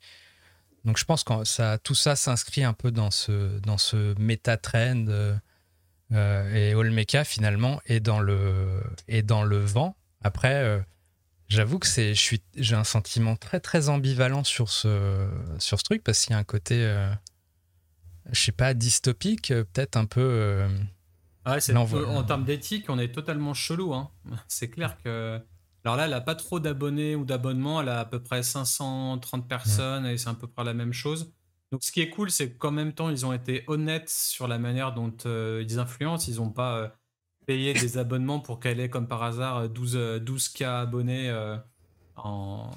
Donc 0.84 0.98
je 0.98 1.04
pense 1.04 1.24
que 1.24 1.44
ça, 1.44 1.78
tout 1.78 1.94
ça 1.94 2.16
s'inscrit 2.16 2.64
un 2.64 2.74
peu 2.74 2.90
dans 2.90 3.10
ce, 3.10 3.58
dans 3.60 3.78
ce 3.78 4.18
méta-trend 4.18 5.06
euh, 5.08 6.54
et 6.54 6.74
Olmeca 6.74 7.24
finalement 7.24 7.80
est 7.86 8.00
dans 8.00 8.20
le, 8.20 8.82
est 9.08 9.22
dans 9.22 9.44
le 9.44 9.58
vent. 9.58 9.96
Après, 10.22 10.84
j'avoue 11.48 11.78
que 11.78 11.86
c'est, 11.86 12.14
j'ai 12.14 12.76
un 12.76 12.84
sentiment 12.84 13.36
très 13.36 13.60
très 13.60 13.88
ambivalent 13.88 14.44
sur 14.44 14.68
ce, 14.68 15.28
sur 15.58 15.78
ce 15.78 15.84
truc 15.84 16.02
parce 16.04 16.24
qu'il 16.24 16.32
y 16.32 16.36
a 16.36 16.38
un 16.38 16.44
côté 16.44 16.86
je 18.30 18.40
sais 18.40 18.52
pas, 18.52 18.74
dystopique, 18.74 19.50
euh, 19.50 19.64
peut-être 19.64 19.96
un 19.96 20.06
peu. 20.06 20.20
Euh, 20.20 20.68
en 21.44 22.22
termes 22.22 22.44
d'éthique, 22.44 22.86
on 22.88 22.98
est 22.98 23.12
totalement 23.12 23.54
chelou. 23.54 23.94
Hein. 23.94 24.10
C'est 24.48 24.70
clair 24.70 24.96
que. 25.02 25.40
Alors 25.84 25.96
là, 25.96 26.04
elle 26.04 26.10
n'a 26.10 26.20
pas 26.20 26.34
trop 26.34 26.60
d'abonnés 26.60 27.14
ou 27.14 27.24
d'abonnements. 27.24 27.80
Elle 27.80 27.90
a 27.90 28.00
à 28.00 28.04
peu 28.04 28.22
près 28.22 28.42
530 28.42 29.48
personnes 29.48 30.06
et 30.06 30.16
c'est 30.16 30.28
à 30.28 30.34
peu 30.34 30.46
près 30.46 30.64
la 30.64 30.74
même 30.74 30.92
chose. 30.92 31.32
Donc 31.72 31.82
ce 31.82 31.92
qui 31.92 32.00
est 32.00 32.10
cool, 32.10 32.30
c'est 32.30 32.56
qu'en 32.56 32.70
même 32.70 32.92
temps, 32.92 33.10
ils 33.10 33.26
ont 33.26 33.32
été 33.32 33.64
honnêtes 33.66 34.08
sur 34.08 34.48
la 34.48 34.58
manière 34.58 34.94
dont 34.94 35.14
euh, 35.26 35.64
ils 35.66 35.78
influencent. 35.78 36.26
Ils 36.28 36.36
n'ont 36.36 36.50
pas 36.50 36.94
payé 37.46 37.74
des 37.74 37.98
abonnements 37.98 38.40
pour 38.40 38.60
qu'elle 38.60 38.80
ait, 38.80 38.88
comme 38.88 39.08
par 39.08 39.22
hasard, 39.22 39.68
12, 39.68 39.96
12K 40.24 40.64
abonnés 40.64 41.30
en, 42.16 42.70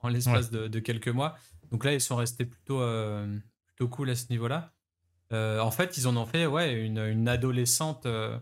en 0.00 0.08
l'espace 0.08 0.50
de, 0.50 0.68
de, 0.68 0.78
quelques 0.80 1.08
mois. 1.08 1.36
Donc 1.70 1.84
là, 1.84 1.94
ils 1.94 2.00
sont 2.00 2.16
restés 2.16 2.44
plutôt, 2.44 2.82
plutôt 3.66 3.88
cool 3.88 4.10
à 4.10 4.16
ce 4.16 4.26
niveau-là. 4.30 4.72
Euh, 5.32 5.60
en 5.60 5.70
fait, 5.70 5.96
ils 5.96 6.08
en 6.08 6.16
ont 6.16 6.26
fait 6.26 6.46
ouais, 6.46 6.74
une, 6.74 7.28
adolescente 7.28 8.06
euh, 8.06 8.38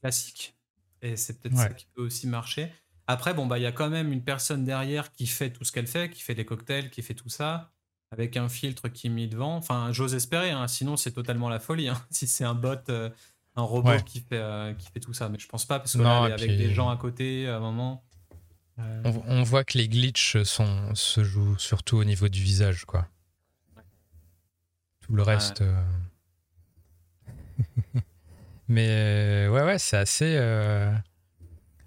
classique. 0.00 0.56
Et 1.02 1.16
c'est 1.16 1.38
peut-être 1.38 1.56
ça 1.56 1.68
qui 1.68 1.86
peut 1.94 2.02
aussi 2.02 2.26
marcher. 2.26 2.72
Après, 3.06 3.34
bon, 3.34 3.46
bah, 3.46 3.58
il 3.58 3.62
y 3.62 3.66
a 3.66 3.72
quand 3.72 3.90
même 3.90 4.12
une 4.12 4.22
personne 4.22 4.64
derrière 4.64 5.12
qui 5.12 5.26
fait 5.26 5.50
tout 5.50 5.64
ce 5.64 5.72
qu'elle 5.72 5.86
fait, 5.86 6.10
qui 6.10 6.22
fait 6.22 6.34
des 6.34 6.44
cocktails, 6.44 6.90
qui 6.90 7.02
fait 7.02 7.14
tout 7.14 7.28
ça, 7.28 7.72
avec 8.10 8.36
un 8.36 8.48
filtre 8.48 8.88
qui 8.88 9.08
est 9.08 9.10
mis 9.10 9.28
devant. 9.28 9.56
Enfin, 9.56 9.92
j'ose 9.92 10.14
espérer, 10.14 10.50
hein, 10.50 10.66
sinon 10.68 10.96
c'est 10.96 11.12
totalement 11.12 11.48
la 11.48 11.60
folie. 11.60 11.88
Hein, 11.88 12.00
si 12.10 12.26
c'est 12.26 12.44
un 12.44 12.54
bot, 12.54 12.76
euh, 12.88 13.10
un 13.56 13.62
robot 13.62 14.00
qui, 14.06 14.20
fait, 14.20 14.74
qui 14.78 14.90
fait 14.90 15.00
tout 15.00 15.12
ça. 15.12 15.28
Mais 15.28 15.38
je 15.38 15.48
pense 15.48 15.66
pas, 15.66 15.78
parce 15.78 15.96
que 15.96 16.02
là, 16.02 16.24
avec 16.24 16.56
des 16.56 16.72
gens 16.72 16.88
à 16.88 16.96
côté, 16.96 17.48
à 17.48 17.56
un 17.56 17.60
moment. 17.60 18.04
On, 19.04 19.42
voit 19.44 19.62
que 19.62 19.78
les 19.78 19.88
glitches 19.88 20.42
sont, 20.42 20.94
se 20.94 21.22
jouent 21.22 21.56
surtout 21.58 21.96
au 21.96 22.04
niveau 22.04 22.28
du 22.28 22.42
visage, 22.42 22.84
quoi. 22.86 23.06
Tout 25.00 25.14
le 25.14 25.22
reste. 25.22 25.62
Mais 28.68 28.88
euh, 28.88 29.50
ouais, 29.50 29.62
ouais, 29.62 29.78
c'est 29.78 29.96
assez. 29.96 30.36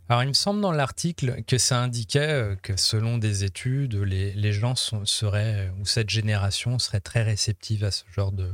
Euh, 0.09 0.13
alors, 0.13 0.23
il 0.23 0.27
me 0.27 0.33
semble 0.33 0.61
dans 0.61 0.71
l'article 0.71 1.43
que 1.43 1.57
ça 1.57 1.81
indiquait 1.81 2.29
euh, 2.29 2.55
que 2.55 2.77
selon 2.77 3.17
des 3.17 3.43
études, 3.43 3.95
les, 3.95 4.33
les 4.33 4.53
gens 4.53 4.75
seraient, 4.75 5.71
ou 5.79 5.85
cette 5.85 6.09
génération 6.09 6.79
serait 6.79 6.99
très 6.99 7.23
réceptive 7.23 7.83
à 7.83 7.91
ce 7.91 8.03
genre 8.11 8.31
de 8.31 8.51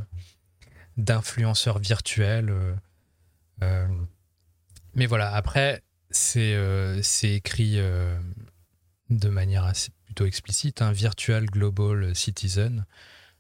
d'influenceurs 0.96 1.80
virtuels. 1.80 2.54
mais 4.94 5.08
voilà, 5.08 5.34
après, 5.34 5.82
c'est 6.12 6.56
c'est 7.02 7.32
écrit 7.32 7.80
de 9.10 9.30
manière 9.30 9.64
assez 9.64 9.90
plutôt 10.06 10.26
explicite, 10.26 10.84
un 10.84 10.92
virtual 10.92 11.46
global 11.46 12.16
citizen. 12.16 12.86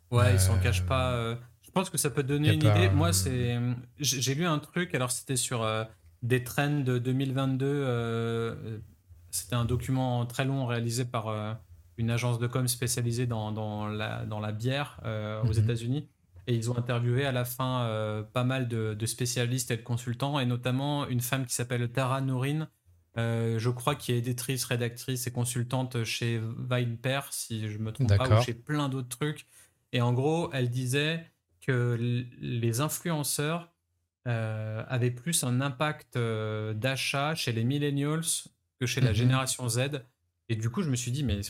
Ouais, 0.09 0.33
ils 0.33 0.39
s'en 0.39 0.57
cachent 0.57 0.85
pas. 0.85 1.37
Je 1.73 1.81
pense 1.81 1.89
que 1.89 1.97
ça 1.97 2.11
peut 2.11 2.21
donner 2.21 2.53
une 2.53 2.63
idée. 2.63 2.87
Moi, 2.89 3.13
c'est, 3.13 3.59
j'ai 3.97 4.35
lu 4.35 4.45
un 4.45 4.59
truc. 4.59 4.93
Alors, 4.93 5.09
c'était 5.09 5.35
sur 5.35 5.63
euh, 5.63 5.83
des 6.23 6.43
trends 6.43 6.79
de 6.79 6.97
2022. 6.97 7.65
Euh, 7.65 8.79
c'était 9.29 9.55
un 9.55 9.65
document 9.65 10.25
très 10.25 10.45
long 10.45 10.65
réalisé 10.65 11.05
par 11.05 11.27
euh, 11.27 11.53
une 11.97 12.09
agence 12.09 12.39
de 12.39 12.47
com 12.47 12.67
spécialisée 12.67 13.27
dans, 13.27 13.51
dans, 13.51 13.87
la, 13.87 14.25
dans 14.25 14.39
la 14.39 14.51
bière 14.51 14.99
aux 15.43 15.53
mhm. 15.53 15.63
États-Unis. 15.63 16.07
Et 16.47 16.55
ils 16.55 16.69
ont 16.69 16.77
interviewé 16.77 17.25
à 17.25 17.31
la 17.31 17.45
fin 17.45 18.25
pas 18.33 18.43
mal 18.43 18.67
de, 18.67 18.93
de, 18.95 19.05
spécialistes 19.05 19.71
et 19.71 19.77
de 19.77 19.81
consultants, 19.81 20.41
et 20.41 20.45
notamment 20.45 21.07
une 21.07 21.21
femme 21.21 21.45
qui 21.45 21.53
s'appelle 21.53 21.89
Tara 21.89 22.19
Nourine, 22.19 22.67
je 23.15 23.69
crois, 23.69 23.95
qui 23.95 24.11
est 24.11 24.17
éditrice, 24.17 24.65
rédactrice 24.65 25.25
et 25.25 25.31
consultante 25.31 26.03
chez 26.03 26.41
Vinepair, 26.69 27.31
si 27.31 27.69
je 27.69 27.77
me 27.77 27.93
trompe 27.93 28.13
pas, 28.17 28.39
ou 28.39 28.41
chez 28.41 28.53
plein 28.53 28.89
d'autres 28.89 29.07
trucs. 29.07 29.47
Et 29.93 30.01
en 30.01 30.11
gros, 30.11 30.49
elle 30.51 30.69
disait 30.69 31.25
que 31.61 31.97
les 32.41 32.81
influenceurs 32.81 33.72
euh, 34.25 34.83
avaient 34.87 35.11
plus 35.11 35.43
un 35.43 35.59
impact 35.59 36.15
euh, 36.15 36.73
d'achat 36.73 37.35
chez 37.35 37.51
les 37.51 37.65
millennials 37.65 38.21
que 38.79 38.85
chez 38.85 39.01
la 39.01 39.09
mhm. 39.09 39.15
génération 39.15 39.67
Z. 39.67 39.79
Et 40.47 40.55
du 40.55 40.69
coup, 40.69 40.81
je 40.81 40.89
me 40.89 40.95
suis 40.95 41.11
dit, 41.11 41.23
mais 41.23 41.41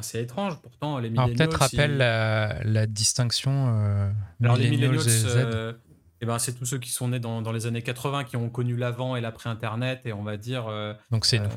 c'est 0.00 0.22
étrange, 0.22 0.60
pourtant 0.62 0.98
les 0.98 1.10
millennials. 1.10 1.36
peut-être 1.36 1.58
rappelle 1.58 1.98
la, 1.98 2.86
distinction. 2.86 3.68
Euh, 3.68 4.10
Alors 4.42 4.56
les 4.56 4.70
millennials, 4.70 5.76
eh 6.22 6.26
ben, 6.26 6.38
c'est 6.38 6.54
tous 6.54 6.64
ceux 6.64 6.78
qui 6.78 6.90
sont 6.90 7.08
nés 7.08 7.18
dans, 7.18 7.42
dans, 7.42 7.52
les 7.52 7.66
années 7.66 7.82
80, 7.82 8.24
qui 8.24 8.36
ont 8.36 8.48
connu 8.48 8.76
l'avant 8.76 9.16
et 9.16 9.20
l'après-internet, 9.20 10.00
et 10.04 10.12
on 10.12 10.22
va 10.22 10.36
dire. 10.36 10.70
Donc 11.10 11.26
c'est 11.26 11.40
nous. 11.40 11.48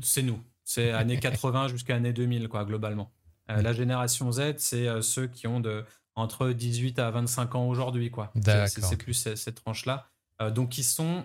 C'est 0.00 0.22
nous. 0.22 0.42
C'est 0.64 0.90
années 0.92 1.18
80 1.18 1.68
jusqu'à 1.68 1.94
années 1.94 2.12
2000, 2.12 2.48
quoi, 2.48 2.64
globalement. 2.64 3.12
La 3.48 3.72
génération 3.72 4.32
Z, 4.32 4.54
c'est 4.56 4.88
ceux 5.02 5.26
qui 5.26 5.46
ont 5.46 5.60
de, 5.60 5.84
entre 6.14 6.50
18 6.50 6.98
à 6.98 7.10
25 7.10 7.54
ans 7.54 7.68
aujourd'hui, 7.68 8.10
quoi. 8.10 8.32
C'est 8.66 8.96
plus 8.96 9.14
cette, 9.14 9.56
tranche-là. 9.56 10.08
Euh, 10.40 10.50
donc, 10.50 10.78
ils 10.78 10.84
sont 10.84 11.24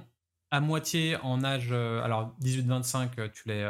à 0.52 0.60
moitié 0.60 1.18
en 1.18 1.44
âge. 1.44 1.70
Euh, 1.72 2.04
alors, 2.04 2.36
18-25, 2.42 3.10
euh, 3.20 3.30
tu 3.34 3.48
l'es 3.48 3.66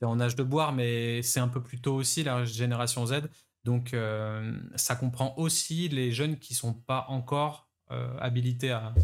es 0.00 0.04
en 0.04 0.20
âge 0.20 0.36
de 0.36 0.44
boire, 0.44 0.72
mais 0.72 1.22
c'est 1.22 1.40
un 1.40 1.48
peu 1.48 1.60
plus 1.60 1.80
tôt 1.80 1.94
aussi, 1.94 2.22
la 2.22 2.44
génération 2.44 3.04
Z. 3.04 3.22
Donc, 3.64 3.94
ça 4.76 4.94
comprend 4.94 5.34
aussi 5.36 5.88
les 5.88 6.12
jeunes 6.12 6.38
qui 6.38 6.54
sont 6.54 6.72
pas 6.72 7.04
encore 7.08 7.68
habilités 8.20 8.70
à, 8.70 8.94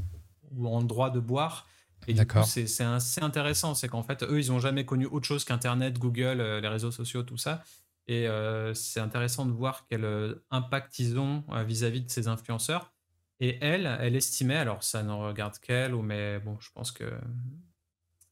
ou 0.52 0.68
en 0.68 0.82
droit 0.82 1.10
de 1.10 1.18
boire. 1.18 1.66
Et 2.06 2.14
du 2.14 2.24
coup, 2.24 2.38
c'est 2.44 2.84
assez 2.84 3.20
intéressant. 3.20 3.74
C'est 3.74 3.88
qu'en 3.88 4.04
fait, 4.04 4.22
eux, 4.22 4.40
ils 4.40 4.52
n'ont 4.52 4.60
jamais 4.60 4.86
connu 4.86 5.06
autre 5.06 5.26
chose 5.26 5.44
qu'Internet, 5.44 5.98
Google, 5.98 6.40
les 6.62 6.68
réseaux 6.68 6.92
sociaux, 6.92 7.24
tout 7.24 7.38
ça. 7.38 7.64
Et 8.06 8.28
euh, 8.28 8.74
c'est 8.74 9.00
intéressant 9.00 9.46
de 9.46 9.52
voir 9.52 9.86
quel 9.88 10.04
euh, 10.04 10.34
impact 10.50 10.98
ils 10.98 11.18
ont 11.18 11.44
euh, 11.50 11.64
vis-à-vis 11.64 12.02
de 12.02 12.10
ces 12.10 12.28
influenceurs. 12.28 12.92
Et 13.40 13.58
elle, 13.60 13.86
elle 14.00 14.14
estimait, 14.14 14.56
alors 14.56 14.82
ça 14.84 15.02
ne 15.02 15.12
regarde 15.12 15.58
qu'elle, 15.58 15.94
mais 15.96 16.38
bon, 16.38 16.56
je 16.60 16.70
pense 16.72 16.92
que 16.92 17.04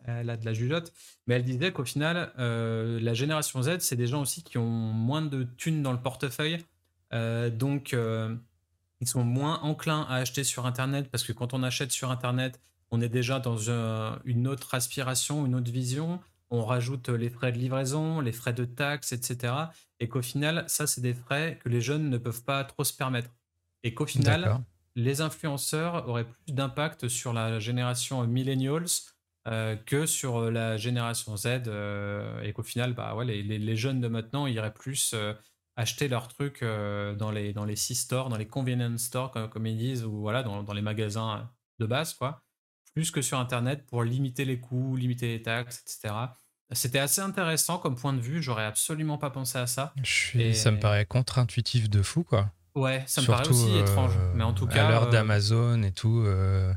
elle 0.04 0.30
a 0.30 0.36
de 0.36 0.44
la 0.44 0.52
jugeote, 0.52 0.92
mais 1.26 1.34
elle 1.34 1.44
disait 1.44 1.72
qu'au 1.72 1.84
final, 1.84 2.32
la 2.36 3.14
génération 3.14 3.62
Z, 3.62 3.80
c'est 3.80 3.96
des 3.96 4.06
gens 4.06 4.22
aussi 4.22 4.42
qui 4.44 4.58
ont 4.58 4.64
moins 4.64 5.22
de 5.22 5.42
thunes 5.42 5.82
dans 5.82 5.92
le 5.92 6.00
portefeuille, 6.00 6.58
donc 7.10 7.96
ils 9.00 9.08
sont 9.08 9.24
moins 9.24 9.60
enclins 9.60 10.02
à 10.08 10.16
acheter 10.16 10.44
sur 10.44 10.66
Internet 10.66 11.10
parce 11.10 11.24
que 11.24 11.32
quand 11.32 11.52
on 11.52 11.64
achète 11.64 11.90
sur 11.90 12.12
Internet, 12.12 12.60
on 12.92 13.00
est 13.00 13.08
déjà 13.08 13.40
dans 13.40 13.58
une 14.24 14.46
autre 14.46 14.74
aspiration, 14.74 15.44
une 15.46 15.56
autre 15.56 15.70
vision. 15.70 16.20
On 16.54 16.64
rajoute 16.64 17.08
les 17.08 17.30
frais 17.30 17.50
de 17.50 17.58
livraison, 17.58 18.20
les 18.20 18.30
frais 18.30 18.52
de 18.52 18.66
taxes, 18.66 19.12
etc. 19.12 19.54
Et 20.00 20.08
qu'au 20.08 20.20
final, 20.20 20.64
ça, 20.68 20.86
c'est 20.86 21.00
des 21.00 21.14
frais 21.14 21.58
que 21.64 21.70
les 21.70 21.80
jeunes 21.80 22.10
ne 22.10 22.18
peuvent 22.18 22.44
pas 22.44 22.62
trop 22.64 22.84
se 22.84 22.92
permettre. 22.92 23.30
Et 23.84 23.94
qu'au 23.94 24.04
final, 24.04 24.62
les 24.94 25.22
influenceurs 25.22 26.06
auraient 26.08 26.28
plus 26.28 26.52
d'impact 26.52 27.08
sur 27.08 27.32
la 27.32 27.58
génération 27.58 28.26
millennials 28.26 28.86
euh, 29.48 29.76
que 29.76 30.04
sur 30.04 30.50
la 30.50 30.76
génération 30.76 31.36
Z. 31.38 31.62
Euh, 31.66 32.42
et 32.42 32.52
qu'au 32.52 32.62
final, 32.62 32.92
bah, 32.92 33.14
ouais, 33.14 33.24
les, 33.24 33.76
jeunes 33.76 34.02
de 34.02 34.08
maintenant 34.08 34.46
iraient 34.46 34.74
plus 34.74 35.14
euh, 35.14 35.32
acheter 35.76 36.08
leurs 36.08 36.28
trucs 36.28 36.62
euh, 36.62 37.14
dans 37.14 37.30
les 37.30 37.52
dans 37.52 37.64
les 37.64 37.76
stores, 37.76 38.28
dans 38.28 38.36
les 38.36 38.46
convenience 38.46 39.02
stores 39.02 39.32
comme, 39.50 39.66
ils 39.66 39.76
disent 39.76 40.04
ou 40.04 40.20
voilà 40.20 40.42
dans, 40.42 40.62
dans, 40.62 40.74
les 40.74 40.82
magasins 40.82 41.50
de 41.78 41.86
base 41.86 42.14
quoi, 42.14 42.42
plus 42.94 43.10
que 43.10 43.22
sur 43.22 43.38
internet 43.38 43.86
pour 43.86 44.04
limiter 44.04 44.44
les 44.44 44.60
coûts, 44.60 44.96
limiter 44.96 45.28
les 45.28 45.42
taxes, 45.42 45.82
etc. 45.82 46.14
C'était 46.74 46.98
assez 46.98 47.20
intéressant 47.20 47.78
comme 47.78 47.96
point 47.96 48.12
de 48.12 48.20
vue. 48.20 48.42
J'aurais 48.42 48.64
absolument 48.64 49.18
pas 49.18 49.30
pensé 49.30 49.58
à 49.58 49.66
ça. 49.66 49.94
Et... 50.34 50.54
Ça 50.54 50.70
me 50.70 50.78
paraît 50.78 51.04
contre-intuitif 51.04 51.90
de 51.90 52.02
fou 52.02 52.24
quoi. 52.24 52.50
Ouais, 52.74 53.04
ça 53.06 53.20
me 53.20 53.26
paraît 53.26 53.48
aussi 53.48 53.76
étrange. 53.76 54.12
Mais 54.34 54.44
en 54.44 54.54
tout 54.54 54.66
cas, 54.66 54.86
à 54.86 54.90
l'heure 54.90 55.04
euh, 55.04 55.10
d'Amazon 55.10 55.82
et 55.82 55.92
tout. 55.92 56.22
Euh, 56.24 56.72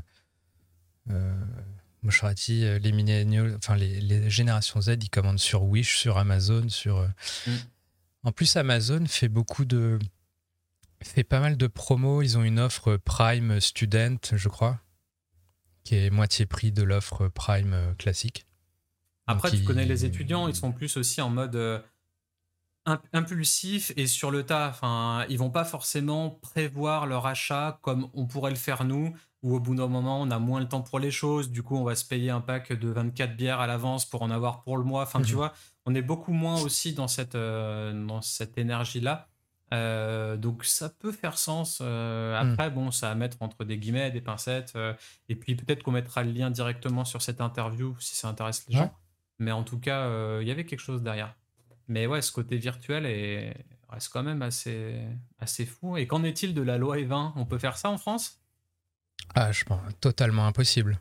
moi, 2.02 2.34
dit, 2.34 2.64
les 2.78 2.92
millennials, 2.92 3.54
enfin 3.56 3.76
les, 3.76 4.00
les, 4.00 4.30
générations 4.30 4.80
Z, 4.80 4.96
ils 5.02 5.10
commandent 5.10 5.38
sur 5.38 5.64
Wish, 5.64 5.96
sur 5.96 6.18
Amazon, 6.18 6.68
sur. 6.68 7.00
Mm. 7.46 7.52
En 8.24 8.32
plus, 8.32 8.56
Amazon 8.56 9.06
fait 9.06 9.28
beaucoup 9.28 9.64
de. 9.64 9.98
fait 11.02 11.24
pas 11.24 11.40
mal 11.40 11.56
de 11.56 11.66
promos. 11.66 12.22
Ils 12.22 12.36
ont 12.36 12.42
une 12.42 12.58
offre 12.58 12.96
Prime 12.96 13.60
Student, 13.60 14.18
je 14.32 14.48
crois, 14.48 14.80
qui 15.84 15.94
est 15.94 16.10
moitié 16.10 16.44
prix 16.44 16.72
de 16.72 16.82
l'offre 16.82 17.28
Prime 17.28 17.72
euh, 17.72 17.94
classique. 17.94 18.45
Après, 19.26 19.50
tu 19.50 19.64
connais 19.64 19.84
les 19.84 20.04
étudiants, 20.04 20.48
ils 20.48 20.54
sont 20.54 20.72
plus 20.72 20.96
aussi 20.96 21.20
en 21.20 21.30
mode 21.30 21.56
euh, 21.56 21.80
impulsif 23.12 23.92
et 23.96 24.06
sur 24.06 24.30
le 24.30 24.44
tas. 24.44 24.68
Enfin, 24.68 25.24
ils 25.28 25.38
vont 25.38 25.50
pas 25.50 25.64
forcément 25.64 26.30
prévoir 26.30 27.06
leur 27.06 27.26
achat 27.26 27.78
comme 27.82 28.08
on 28.14 28.26
pourrait 28.26 28.50
le 28.50 28.56
faire 28.56 28.84
nous, 28.84 29.14
où 29.42 29.54
au 29.54 29.60
bout 29.60 29.74
d'un 29.74 29.88
moment, 29.88 30.20
on 30.20 30.30
a 30.30 30.38
moins 30.38 30.60
le 30.60 30.68
temps 30.68 30.82
pour 30.82 30.98
les 30.98 31.10
choses. 31.10 31.50
Du 31.50 31.62
coup, 31.62 31.76
on 31.76 31.84
va 31.84 31.96
se 31.96 32.04
payer 32.04 32.30
un 32.30 32.40
pack 32.40 32.72
de 32.72 32.88
24 32.88 33.36
bières 33.36 33.60
à 33.60 33.66
l'avance 33.66 34.04
pour 34.04 34.22
en 34.22 34.30
avoir 34.30 34.62
pour 34.62 34.76
le 34.76 34.84
mois. 34.84 35.02
Enfin, 35.02 35.20
tu 35.22 35.32
mhm. 35.32 35.36
vois, 35.36 35.52
on 35.84 35.94
est 35.94 36.02
beaucoup 36.02 36.32
moins 36.32 36.60
aussi 36.60 36.92
dans 36.92 37.08
cette, 37.08 37.34
euh, 37.34 37.92
dans 38.06 38.22
cette 38.22 38.58
énergie-là. 38.58 39.28
Euh, 39.74 40.36
donc 40.36 40.64
ça 40.64 40.88
peut 40.88 41.10
faire 41.10 41.38
sens. 41.38 41.80
Euh, 41.82 42.40
hmm. 42.40 42.52
après, 42.52 42.70
bon, 42.70 42.92
ça 42.92 43.10
à 43.10 43.14
mettre 43.16 43.38
entre 43.40 43.64
des 43.64 43.78
guillemets, 43.78 44.12
des 44.12 44.20
pincettes. 44.20 44.78
et 45.28 45.34
puis 45.34 45.56
peut-être 45.56 45.82
qu'on 45.82 45.90
mettra 45.90 46.22
le 46.22 46.30
lien 46.30 46.50
directement 46.50 47.04
sur 47.04 47.20
cette 47.20 47.40
interview 47.40 47.96
si 47.98 48.14
ça 48.14 48.28
intéresse 48.28 48.64
les 48.68 48.76
gens. 48.76 48.94
Mais 49.38 49.52
en 49.52 49.64
tout 49.64 49.78
cas, 49.78 50.40
il 50.40 50.46
y 50.46 50.50
avait 50.50 50.64
quelque 50.64 50.80
chose 50.80 51.02
derrière. 51.02 51.34
Mais 51.88 52.06
ouais, 52.06 52.22
ce 52.22 52.32
côté 52.32 52.56
virtuel 52.56 53.06
est, 53.06 53.54
reste 53.88 54.08
quand 54.12 54.22
même 54.22 54.42
assez, 54.42 54.98
assez 55.38 55.66
fou. 55.66 55.96
Et 55.96 56.06
qu'en 56.06 56.24
est-il 56.24 56.54
de 56.54 56.62
la 56.62 56.78
loi 56.78 56.96
E20 56.96 57.32
On 57.36 57.44
peut 57.44 57.58
faire 57.58 57.76
ça 57.76 57.90
en 57.90 57.98
France? 57.98 58.40
Ah, 59.34 59.52
je 59.52 59.64
pense 59.64 59.80
totalement 60.00 60.46
impossible. 60.46 61.00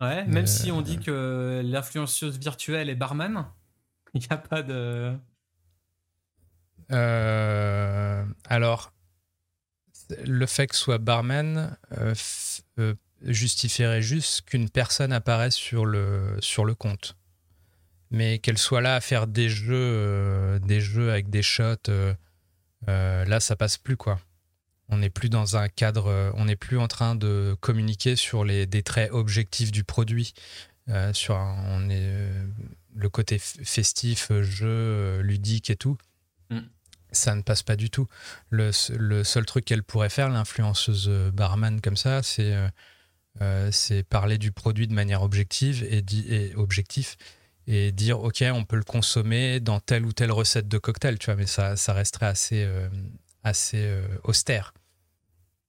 Ouais, 0.00 0.24
même 0.26 0.46
si 0.46 0.72
on 0.72 0.82
dit 0.82 0.98
que 0.98 1.62
l'influenceuse 1.64 2.38
virtuelle 2.38 2.90
est 2.90 2.94
barman 2.94 3.46
Il 4.14 4.20
n'y 4.20 4.26
a 4.30 4.36
pas 4.36 4.62
de. 4.62 5.16
Euh, 6.92 8.24
alors, 8.44 8.92
le 10.24 10.46
fait 10.46 10.66
que 10.66 10.76
ce 10.76 10.82
soit 10.82 10.98
barman 10.98 11.76
euh, 11.98 12.14
euh, 12.78 12.94
justifierait 13.22 14.02
juste 14.02 14.42
qu'une 14.42 14.68
personne 14.68 15.12
apparaisse 15.12 15.56
sur 15.56 15.86
le, 15.86 16.36
sur 16.40 16.64
le 16.64 16.74
compte. 16.74 17.16
Mais 18.14 18.38
qu'elle 18.38 18.58
soit 18.58 18.80
là 18.80 18.94
à 18.94 19.00
faire 19.00 19.26
des 19.26 19.48
jeux, 19.48 20.60
des 20.60 20.80
jeux 20.80 21.10
avec 21.10 21.30
des 21.30 21.42
shots, 21.42 21.90
là, 22.86 23.40
ça 23.40 23.56
passe 23.56 23.76
plus, 23.76 23.96
quoi. 23.96 24.20
On 24.88 24.98
n'est 24.98 25.10
plus 25.10 25.30
dans 25.30 25.56
un 25.56 25.68
cadre, 25.68 26.32
on 26.36 26.44
n'est 26.44 26.56
plus 26.56 26.78
en 26.78 26.88
train 26.88 27.16
de 27.16 27.56
communiquer 27.60 28.16
sur 28.16 28.44
les, 28.44 28.66
des 28.66 28.82
traits 28.82 29.10
objectifs 29.12 29.72
du 29.72 29.82
produit. 29.82 30.34
sur 31.12 31.34
on 31.34 31.90
est 31.90 32.28
le 32.94 33.08
côté 33.08 33.38
festif, 33.38 34.30
euh, 34.30 34.42
jeu, 34.42 34.66
euh, 34.68 35.22
ludique 35.22 35.70
et 35.70 35.76
tout, 35.76 35.98
mm. 36.50 36.60
ça 37.12 37.34
ne 37.34 37.42
passe 37.42 37.62
pas 37.62 37.76
du 37.76 37.90
tout. 37.90 38.08
Le, 38.50 38.72
seul 38.72 39.46
truc 39.46 39.64
qu'elle 39.64 39.82
pourrait 39.82 40.08
faire, 40.08 40.28
l'influenceuse 40.28 41.06
euh, 41.08 41.30
barman 41.30 41.80
comme 41.80 41.96
ça, 41.96 42.22
c'est 42.22 42.54
c'est 43.72 44.04
parler 44.04 44.38
du 44.38 44.52
produit 44.52 44.86
de 44.86 44.94
manière 44.94 45.22
objective 45.22 45.82
et, 45.82 46.04
et, 46.28 46.54
objectif 46.54 47.16
et 47.66 47.92
dire 47.92 48.20
ok 48.20 48.44
on 48.52 48.64
peut 48.64 48.76
le 48.76 48.84
consommer 48.84 49.60
dans 49.60 49.80
telle 49.80 50.04
ou 50.04 50.12
telle 50.12 50.32
recette 50.32 50.68
de 50.68 50.78
cocktail 50.78 51.18
tu 51.18 51.26
vois 51.26 51.36
mais 51.36 51.46
ça, 51.46 51.76
ça 51.76 51.92
resterait 51.92 52.26
assez 52.26 52.68
assez 53.42 54.02
austère 54.22 54.74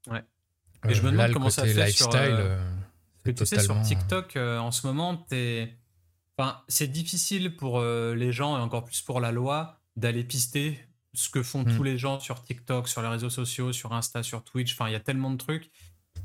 ouais 0.07 0.23
mais 0.83 0.93
je 0.93 1.01
me 1.01 1.11
demande 1.11 1.31
comment 1.31 1.49
ça 1.49 1.63
fait 1.63 1.73
lifestyle 1.73 2.57
sur, 3.25 3.33
tu 3.35 3.45
sais 3.45 3.59
sur 3.59 3.81
TikTok 3.81 4.35
en 4.35 4.71
ce 4.71 4.87
moment 4.87 5.15
t'es 5.15 5.77
Enfin, 6.37 6.61
c'est 6.67 6.87
difficile 6.87 7.55
pour 7.55 7.79
euh, 7.79 8.13
les 8.13 8.31
gens 8.31 8.57
et 8.57 8.61
encore 8.61 8.83
plus 8.83 9.01
pour 9.01 9.21
la 9.21 9.31
loi 9.31 9.79
d'aller 9.95 10.23
pister 10.23 10.79
ce 11.13 11.29
que 11.29 11.41
font 11.41 11.63
tous 11.63 11.81
hmm. 11.81 11.85
les 11.85 11.97
gens 11.97 12.19
sur 12.19 12.43
TikTok, 12.43 12.89
sur 12.89 13.01
les 13.01 13.07
réseaux 13.07 13.29
sociaux, 13.29 13.71
sur 13.71 13.93
Insta, 13.93 14.21
sur 14.21 14.43
Twitch. 14.43 14.73
Enfin, 14.73 14.89
il 14.89 14.91
y 14.91 14.97
a 14.97 14.99
tellement 14.99 15.31
de 15.31 15.37
trucs. 15.37 15.71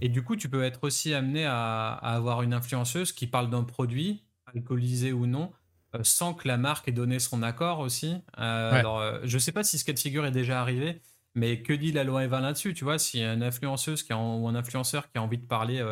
Et 0.00 0.09
du 0.09 0.24
coup, 0.24 0.35
tu 0.35 0.48
peux 0.48 0.64
être 0.64 0.83
aussi 0.83 1.14
amené 1.14 1.44
à, 1.46 1.92
avoir 1.92 2.42
une 2.42 2.52
influenceuse 2.52 3.12
qui 3.12 3.28
parle 3.28 3.50
d'un 3.50 3.62
produit, 3.62 4.24
alcoolisé 4.52 5.12
ou 5.12 5.26
non, 5.26 5.44
euh, 5.44 5.56
sans 6.03 6.35
que 6.35 6.46
la 6.46 6.57
marque 6.57 6.88
ait 6.88 6.92
donné 6.92 7.18
son 7.18 7.42
accord 7.42 7.81
aussi. 7.81 8.16
Euh, 8.38 8.72
alors, 8.72 9.03
je 9.24 9.38
sais 9.38 9.53
pas 9.53 9.64
si 9.64 9.79
ce 9.79 9.85
cas 9.85 9.92
de 9.92 9.98
figure 9.98 10.24
est 10.26 10.31
déjà 10.31 10.61
arrivé, 10.61 11.00
mais 11.35 11.62
que 11.62 11.72
dit 11.72 11.92
la 11.92 12.05
loi 12.05 12.24
Eva 12.24 12.40
là-dessus 12.40 12.74
Tu 12.74 12.85
vois, 12.85 12.98
si 12.98 13.22
une 13.22 13.42
influenceuse 13.42 14.03
qui 14.03 14.12
ou 14.12 14.48
un 14.48 14.55
influenceur 14.55 15.11
qui 15.11 15.18
a 15.18 15.22
envie 15.22 15.38
de 15.38 15.46
parler 15.46 15.85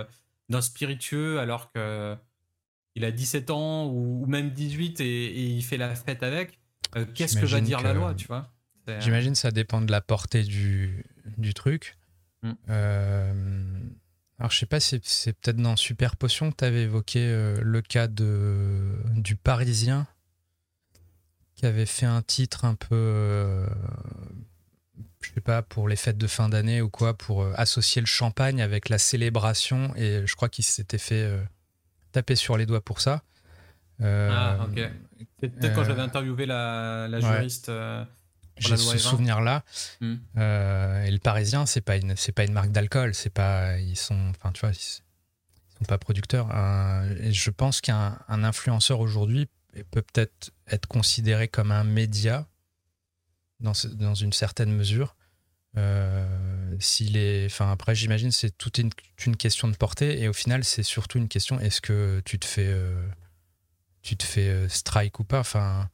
d'un 0.49 0.61
spiritueux 0.61 1.41
alors 1.41 1.73
que 1.73 2.17
il 2.99 3.05
a 3.05 3.13
17 3.13 3.51
ans 3.51 3.87
ou, 3.87 4.27
même 4.27 4.51
18 4.51 5.01
et, 5.01 5.55
il 5.57 5.63
fait 5.63 5.77
la 5.77 5.95
fête 5.95 6.25
avec, 6.25 6.59
euh, 6.97 7.07
qu'est-ce 7.15 7.37
que 7.39 7.47
va 7.47 7.61
dire 7.61 7.81
la 7.81 7.93
loi, 7.93 8.15
tu 8.15 8.27
vois? 8.27 8.51
Euh, 8.89 9.01
J'imagine 9.01 9.37
ça 9.37 9.53
dépend 9.53 9.81
de 9.81 9.93
la 9.93 10.01
portée 10.01 10.43
du, 10.43 11.05
du 11.37 11.55
truc. 11.55 11.97
Mm. 12.43 12.53
Euh, 14.39 14.43
alors 14.43 14.51
je 14.51 14.59
sais 14.59 14.67
pas, 14.67 14.81
c'est, 14.81 15.05
c'est 15.05 15.33
peut-être 15.33 15.57
dans 15.57 15.77
Super 15.77 16.17
Potion 16.17 16.51
que 16.51 16.57
tu 16.57 16.65
avais 16.65 16.83
évoqué 16.83 17.21
le 17.61 17.83
cas 17.83 18.07
de, 18.07 18.95
du 19.15 19.37
Parisien 19.37 20.07
qui 21.55 21.67
avait 21.67 21.87
fait 21.87 22.07
un 22.07 22.23
titre 22.23 22.65
un 22.65 22.77
peu, 22.77 23.67
je 25.21 25.33
sais 25.35 25.41
pas, 25.41 25.63
pour 25.63 25.89
les 25.89 25.97
fêtes 25.97 26.19
de 26.19 26.29
fin 26.29 26.49
d'année 26.49 26.81
ou 26.81 26.89
quoi, 26.89 27.15
pour 27.15 27.45
associer 27.57 28.01
le 28.01 28.07
champagne 28.07 28.63
avec 28.63 28.89
la 28.89 28.99
célébration 28.99 29.93
et 29.97 30.25
je 30.25 30.37
crois 30.37 30.49
qu'il 30.49 30.65
s'était 30.65 30.99
fait 30.99 31.29
taper 32.13 32.37
sur 32.37 32.57
les 32.57 32.65
doigts 32.65 32.85
pour 32.85 33.01
ça. 33.01 33.23
Euh, 34.01 34.31
ah, 34.33 34.59
ok. 34.65 34.91
peut-être 35.41 35.75
quand 35.75 35.85
j'avais 35.85 36.01
euh, 36.01 36.05
interviewé 36.05 36.47
la, 36.47 37.21
juriste. 37.21 37.69
Euh, 37.69 38.05
j'ai 38.59 38.77
ce 38.77 38.99
souvenir-là. 38.99 39.65
Hmm. 40.01 40.17
et 40.37 41.11
le 41.11 41.19
Parisien, 41.19 41.67
c'est 41.67 41.81
pas 41.81 41.97
une, 41.97 42.17
c'est 42.17 42.33
pas 42.33 42.45
une 42.45 42.53
marque 42.53 42.71
d'alcool. 42.71 43.15
C'est 43.15 43.31
pas, 43.31 43.79
ils 43.79 43.97
sont, 43.97 44.31
enfin, 44.31 44.53
tu 44.53 44.61
vois, 44.61 44.71
ils, 44.71 44.77
sont 44.77 45.85
pas 45.87 45.99
producteurs. 45.99 46.49
et 47.21 47.33
je 47.33 47.51
pense 47.51 47.81
qu'un 47.81 48.19
influenceur 48.29 49.01
aujourd'hui 49.01 49.49
peut 49.91 50.03
peut-être 50.03 50.51
être 50.69 50.87
considéré 50.87 51.49
comme 51.49 51.71
un 51.71 51.85
média 51.85 52.47
dans, 53.61 53.73
dans 53.95 54.15
une 54.15 54.33
certaine 54.33 54.73
mesure. 54.73 55.15
Euh, 55.77 56.27
s'il 56.81 57.17
est, 57.17 57.45
enfin 57.47 57.71
après 57.71 57.95
j'imagine 57.95 58.33
c'est 58.33 58.57
toute 58.57 58.79
une, 58.79 58.91
une, 59.27 59.37
question 59.37 59.69
de 59.69 59.77
portée 59.77 60.21
et 60.21 60.27
au 60.27 60.33
final 60.33 60.65
c'est 60.65 60.83
surtout 60.83 61.19
une 61.19 61.29
question 61.29 61.61
est-ce 61.61 61.83
que 61.83 62.23
tu 62.25 62.39
te 62.39 62.47
fais 62.47 62.67
euh, 62.67 63.07
tu 64.01 64.17
te 64.17 64.25
fais 64.25 64.49
euh, 64.49 64.69
strike 64.69 65.21
ou 65.21 65.25
pas? 65.25 65.41
Enfin 65.41 65.91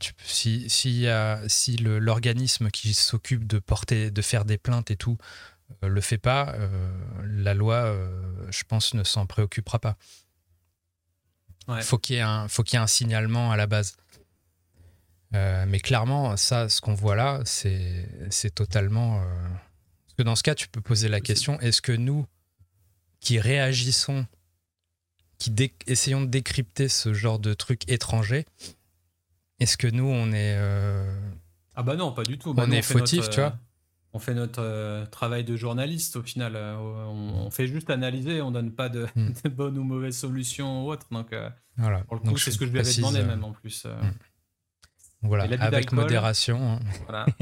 tu, 0.00 0.12
si 0.24 0.68
si, 0.68 1.06
si 1.46 1.76
l'organisme 1.76 2.70
qui 2.70 2.94
s'occupe 2.94 3.46
de 3.46 3.58
porter 3.58 4.10
de 4.10 4.22
faire 4.22 4.44
des 4.44 4.58
plaintes 4.58 4.90
et 4.90 4.96
tout 4.96 5.18
le 5.82 6.00
fait 6.00 6.18
pas 6.18 6.56
la 7.22 7.54
loi 7.54 7.96
je 8.50 8.64
pense 8.64 8.94
ne 8.94 9.04
s'en 9.04 9.26
préoccupera 9.26 9.78
pas 9.78 9.96
il 11.68 11.82
faut 11.82 11.98
qu'il 11.98 12.16
y 12.16 12.18
ait 12.18 12.22
un 12.22 12.48
faut 12.48 12.64
qu'il 12.64 12.76
y 12.76 12.80
ait 12.80 12.82
un 12.82 12.88
signalement 12.88 13.52
à 13.52 13.56
la 13.56 13.68
base 13.68 13.96
euh, 15.34 15.66
mais 15.68 15.80
clairement, 15.80 16.36
ça, 16.36 16.68
ce 16.68 16.80
qu'on 16.80 16.94
voit 16.94 17.16
là, 17.16 17.40
c'est 17.44 18.54
totalement. 18.54 19.20
Euh, 19.20 19.24
parce 20.06 20.14
que 20.16 20.22
dans 20.22 20.36
ce 20.36 20.42
cas, 20.42 20.54
tu 20.54 20.68
peux 20.68 20.80
poser 20.80 21.08
la 21.08 21.20
question 21.20 21.60
est-ce 21.60 21.82
que 21.82 21.92
nous, 21.92 22.26
qui 23.20 23.38
réagissons 23.38 24.26
qui 25.38 25.54
essayons 25.86 26.22
de 26.22 26.26
décrypter 26.26 26.88
ce 26.88 27.14
genre 27.14 27.38
de 27.38 27.54
truc 27.54 27.88
étranger. 27.88 28.44
Est-ce 29.60 29.76
que 29.76 29.86
nous, 29.86 30.06
on 30.06 30.32
est. 30.32 30.58
Ah 31.74 31.82
bah 31.82 31.96
non, 31.96 32.12
pas 32.12 32.24
du 32.24 32.38
tout. 32.38 32.54
Bah 32.54 32.64
on 32.66 32.70
est 32.70 32.82
fautif, 32.82 33.28
tu 33.30 33.40
vois 33.40 33.56
on 34.14 34.18
fait 34.18 34.32
notre 34.32 35.04
travail 35.10 35.44
de 35.44 35.54
journaliste 35.54 36.16
au 36.16 36.22
final. 36.22 36.56
on, 36.56 37.50
fait 37.50 37.66
juste 37.66 37.90
analyser, 37.90 38.40
on 38.40 38.50
donne 38.50 38.72
pas 38.72 38.88
de, 38.88 39.06
hmm. 39.14 39.32
bonnes 39.50 39.76
ou 39.76 39.84
mauvaises 39.84 40.16
solutions 40.16 40.86
ou 40.86 40.90
autres. 40.90 41.06
Donc, 41.10 41.28
voilà. 41.76 42.00
pour 42.04 42.16
le 42.16 42.22
coup, 42.22 42.38
c'est 42.38 42.50
ce 42.50 42.58
que 42.58 42.66
je 42.66 42.72
lui 42.72 42.80
avais 42.80 42.94
demandé 42.94 43.22
même 43.22 43.44
en 43.44 43.52
plus. 43.52 43.84
Hmm. 43.84 44.10
Voilà, 45.22 45.44
avec 45.60 45.92
modération. 45.92 46.74
Hein. 46.74 46.78
Voilà. 47.06 47.26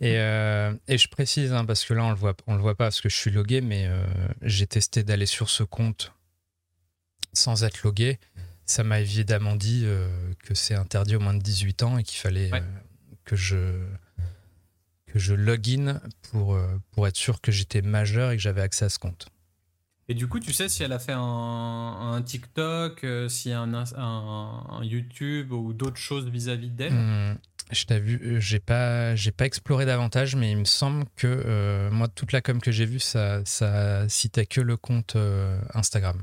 et, 0.00 0.18
euh, 0.18 0.74
et, 0.88 0.98
je 0.98 1.08
précise, 1.08 1.52
hein, 1.52 1.64
parce 1.64 1.84
que 1.84 1.94
là, 1.94 2.04
on 2.04 2.10
le 2.10 2.16
voit, 2.16 2.34
on 2.46 2.56
le 2.56 2.60
voit 2.60 2.74
pas 2.74 2.86
parce 2.86 3.00
que 3.00 3.08
je 3.08 3.16
suis 3.16 3.30
logué, 3.30 3.60
mais 3.60 3.86
euh, 3.86 4.04
j'ai 4.42 4.66
testé 4.66 5.04
d'aller 5.04 5.26
sur 5.26 5.48
ce 5.48 5.62
compte 5.62 6.12
sans 7.32 7.62
être 7.62 7.82
logué. 7.84 8.18
Ça 8.66 8.82
m'a 8.82 9.00
évidemment 9.00 9.56
dit 9.56 9.82
euh, 9.84 10.08
que 10.44 10.54
c'est 10.54 10.74
interdit 10.74 11.16
au 11.16 11.20
moins 11.20 11.34
de 11.34 11.42
18 11.42 11.82
ans 11.82 11.98
et 11.98 12.02
qu'il 12.02 12.18
fallait 12.18 12.50
que 13.24 13.36
je 13.36 13.56
que 15.06 15.18
je 15.18 15.34
login 15.34 16.00
pour, 16.30 16.58
pour 16.90 17.06
être 17.06 17.16
sûr 17.16 17.40
que 17.40 17.52
j'étais 17.52 17.82
majeur 17.82 18.32
et 18.32 18.36
que 18.36 18.42
j'avais 18.42 18.62
accès 18.62 18.84
à 18.84 18.88
ce 18.88 18.98
compte. 18.98 19.28
Et 20.08 20.14
du 20.14 20.28
coup, 20.28 20.38
tu 20.38 20.52
sais 20.52 20.68
si 20.68 20.82
elle 20.82 20.92
a 20.92 20.98
fait 20.98 21.14
un, 21.14 22.22
TikTok, 22.24 23.04
euh, 23.04 23.28
y 23.46 23.52
a 23.52 23.60
un, 23.60 24.84
YouTube 24.84 25.52
ou 25.52 25.72
d'autres 25.72 25.96
choses 25.96 26.28
vis-à-vis 26.28 26.68
d'elle? 26.68 26.92
Hmm, 26.92 27.38
Je 27.72 27.84
t'ai 27.86 28.00
vu, 28.00 28.20
euh, 28.22 28.40
j'ai 28.40 28.60
pas, 28.60 29.16
j'ai 29.16 29.32
pas 29.32 29.46
exploré 29.46 29.86
davantage, 29.86 30.36
mais 30.36 30.50
il 30.50 30.58
me 30.58 30.66
semble 30.66 31.04
que 31.16 31.26
euh, 31.26 31.90
moi, 31.90 32.08
toute 32.08 32.32
la 32.32 32.42
com 32.42 32.60
que 32.60 32.70
j'ai 32.70 32.84
vue, 32.84 33.00
ça, 33.00 33.40
ça 33.46 34.06
citait 34.10 34.44
que 34.44 34.60
le 34.60 34.76
compte 34.76 35.16
Instagram. 35.72 36.22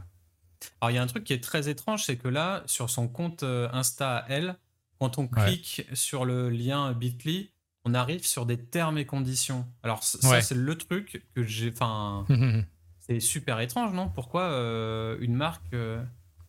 Alors, 0.80 0.91
il 0.91 0.95
y 0.95 0.97
a 0.97 1.02
un 1.02 1.08
truc 1.08 1.24
qui 1.24 1.34
est 1.34 1.43
très 1.43 1.69
étrange, 1.69 2.04
c'est 2.06 2.17
que 2.17 2.28
là, 2.28 2.63
sur 2.65 2.89
son 2.89 3.08
compte 3.08 3.43
Insta 3.43 4.17
à 4.17 4.26
elle, 4.30 4.58
quand 5.00 5.17
on 5.17 5.28
clique 5.28 5.88
sur 5.93 6.26
le 6.26 6.50
lien 6.50 6.93
Bitly, 6.93 7.52
on 7.86 7.93
arrive 7.93 8.26
sur 8.26 8.45
des 8.45 8.58
termes 8.58 8.97
et 8.97 9.06
conditions. 9.06 9.65
Alors, 9.84 10.04
ça, 10.04 10.41
c'est 10.41 10.56
le 10.56 10.78
truc 10.78 11.26
que 11.36 11.43
j'ai. 11.43 11.71
Enfin. 11.71 12.26
C'est 13.02 13.19
super 13.19 13.60
étrange, 13.60 13.93
non? 13.93 14.10
Pourquoi 14.10 14.43
euh, 14.43 15.17
une 15.19 15.34
marque 15.34 15.74
euh, 15.74 16.02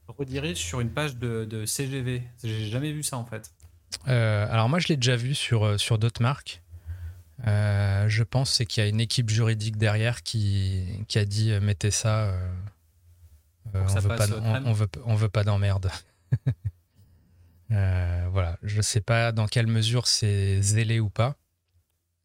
redirige 0.07 0.59
sur 0.59 0.81
une 0.81 0.91
page 0.91 1.17
de, 1.17 1.65
CGV 1.65 2.23
J'ai 2.45 2.67
jamais 2.67 2.93
vu 2.93 3.03
ça 3.03 3.17
en 3.17 3.25
fait. 3.25 3.51
Euh, 4.09 4.47
alors 4.51 4.69
moi 4.69 4.79
je 4.79 4.89
l'ai 4.89 4.97
déjà 4.97 5.17
vu 5.17 5.35
sur, 5.35 5.81
sur 5.81 5.99
d'autres 5.99 6.23
marques. 6.23 6.63
je 7.45 8.23
pense 8.23 8.53
c'est 8.53 8.67
qu'il 8.67 8.83
y 8.83 8.87
a 8.87 8.89
une 8.89 9.01
équipe 9.01 9.31
juridique 9.31 9.77
derrière 9.77 10.23
qui, 10.23 10.85
qui 11.09 11.19
a 11.19 11.25
dit 11.25 11.53
mettez 11.61 11.91
ça. 11.91 12.35
On, 13.75 13.85
veut 13.85 14.09
pas, 14.09 14.27
on, 14.65 14.73
veut, 14.73 14.89
on 15.05 15.15
veut 15.15 15.29
pas 15.29 15.45
d'emmerde. 15.45 15.91
voilà, 17.69 18.59
je 18.63 18.81
sais 18.83 19.01
pas 19.01 19.33
dans 19.33 19.47
quelle 19.47 19.67
mesure 19.67 20.07
c'est 20.07 20.61
zélé 20.63 21.01
ou 21.01 21.11
pas, 21.11 21.37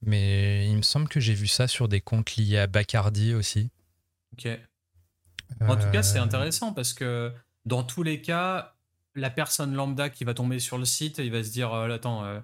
mais 0.01 0.67
il 0.69 0.77
me 0.77 0.81
semble 0.81 1.07
que 1.07 1.19
j'ai 1.19 1.33
vu 1.33 1.47
ça 1.47 1.67
sur 1.67 1.87
des 1.87 2.01
comptes 2.01 2.35
liés 2.35 2.59
à 2.59 2.67
Bacardi 2.67 3.33
aussi. 3.33 3.69
Ok. 4.33 4.47
En 5.61 5.75
tout 5.75 5.89
cas, 5.91 6.03
c'est 6.03 6.19
euh. 6.19 6.23
intéressant 6.23 6.73
parce 6.73 6.93
que 6.93 7.31
dans 7.65 7.83
tous 7.83 8.03
les 8.03 8.21
cas, 8.21 8.75
la 9.15 9.29
personne 9.29 9.73
lambda 9.73 10.09
qui 10.09 10.23
va 10.23 10.33
tomber 10.33 10.59
sur 10.59 10.77
le 10.77 10.85
site, 10.85 11.17
il 11.19 11.31
va 11.31 11.43
se 11.43 11.51
dire 11.51 11.73
euh, 11.73 11.89
Attends, 11.89 12.23
euh, 12.23 12.39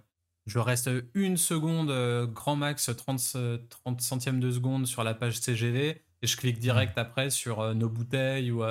je 0.46 0.60
reste 0.60 0.90
une 1.14 1.38
seconde, 1.38 1.92
grand 2.34 2.56
max 2.56 2.90
30, 2.96 3.38
30 3.70 4.02
centièmes 4.02 4.40
de 4.40 4.52
seconde 4.52 4.88
sur 4.88 5.04
la 5.04 5.14
page 5.14 5.40
CGV 5.40 6.02
et 6.24 6.28
je 6.28 6.36
clique 6.38 6.58
direct 6.58 6.98
après 6.98 7.30
sur 7.30 7.76
nos 7.76 7.90
bouteilles 7.90 8.50
ou, 8.50 8.64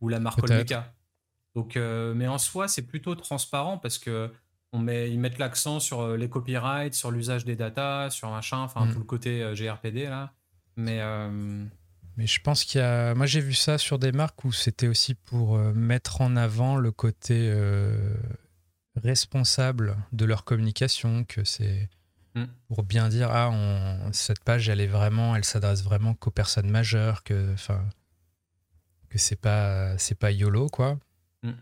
ou 0.00 0.08
la 0.08 0.18
marque 0.18 0.42
Olmeca. 0.42 0.92
Donc, 1.54 1.76
mais 1.76 2.26
en 2.26 2.38
soi, 2.38 2.66
c'est 2.66 2.86
plutôt 2.86 3.14
transparent 3.14 3.78
parce 3.78 3.98
que 3.98 4.32
on 4.72 4.80
met, 4.80 5.08
ils 5.08 5.20
mettent 5.20 5.38
l'accent 5.38 5.78
sur 5.78 6.16
les 6.16 6.28
copyrights, 6.28 6.94
sur 6.94 7.12
l'usage 7.12 7.44
des 7.44 7.54
datas, 7.54 8.10
sur 8.10 8.30
machin, 8.30 8.58
enfin 8.58 8.86
mm. 8.86 8.92
tout 8.92 8.98
le 8.98 9.04
côté 9.04 9.52
GRPD 9.54 10.06
là. 10.06 10.32
Mais 10.76 11.00
mais 12.16 12.26
je 12.26 12.40
pense 12.40 12.64
qu'il 12.64 12.80
y 12.80 12.84
a. 12.84 13.14
Moi, 13.14 13.26
j'ai 13.26 13.40
vu 13.40 13.54
ça 13.54 13.78
sur 13.78 13.98
des 13.98 14.12
marques 14.12 14.44
où 14.44 14.52
c'était 14.52 14.86
aussi 14.86 15.14
pour 15.14 15.56
euh, 15.56 15.72
mettre 15.72 16.20
en 16.20 16.36
avant 16.36 16.76
le 16.76 16.92
côté 16.92 17.50
euh, 17.50 18.14
responsable 18.96 19.96
de 20.12 20.24
leur 20.24 20.44
communication, 20.44 21.24
que 21.24 21.42
c'est 21.44 21.88
mm. 22.34 22.44
pour 22.68 22.82
bien 22.82 23.08
dire 23.08 23.30
ah, 23.30 23.50
on... 23.50 24.12
cette 24.12 24.42
page, 24.42 24.68
elle 24.68 24.80
est 24.80 24.86
vraiment, 24.86 25.36
elle 25.36 25.44
s'adresse 25.44 25.82
vraiment 25.82 26.14
qu'aux 26.14 26.30
personnes 26.30 26.70
majeures, 26.70 27.22
que, 27.22 27.52
enfin, 27.52 27.84
que 29.08 29.18
c'est 29.18 29.40
pas, 29.40 29.96
c'est 29.98 30.18
pas 30.18 30.30
yolo 30.30 30.68
quoi. 30.68 30.98
Mm. 31.42 31.52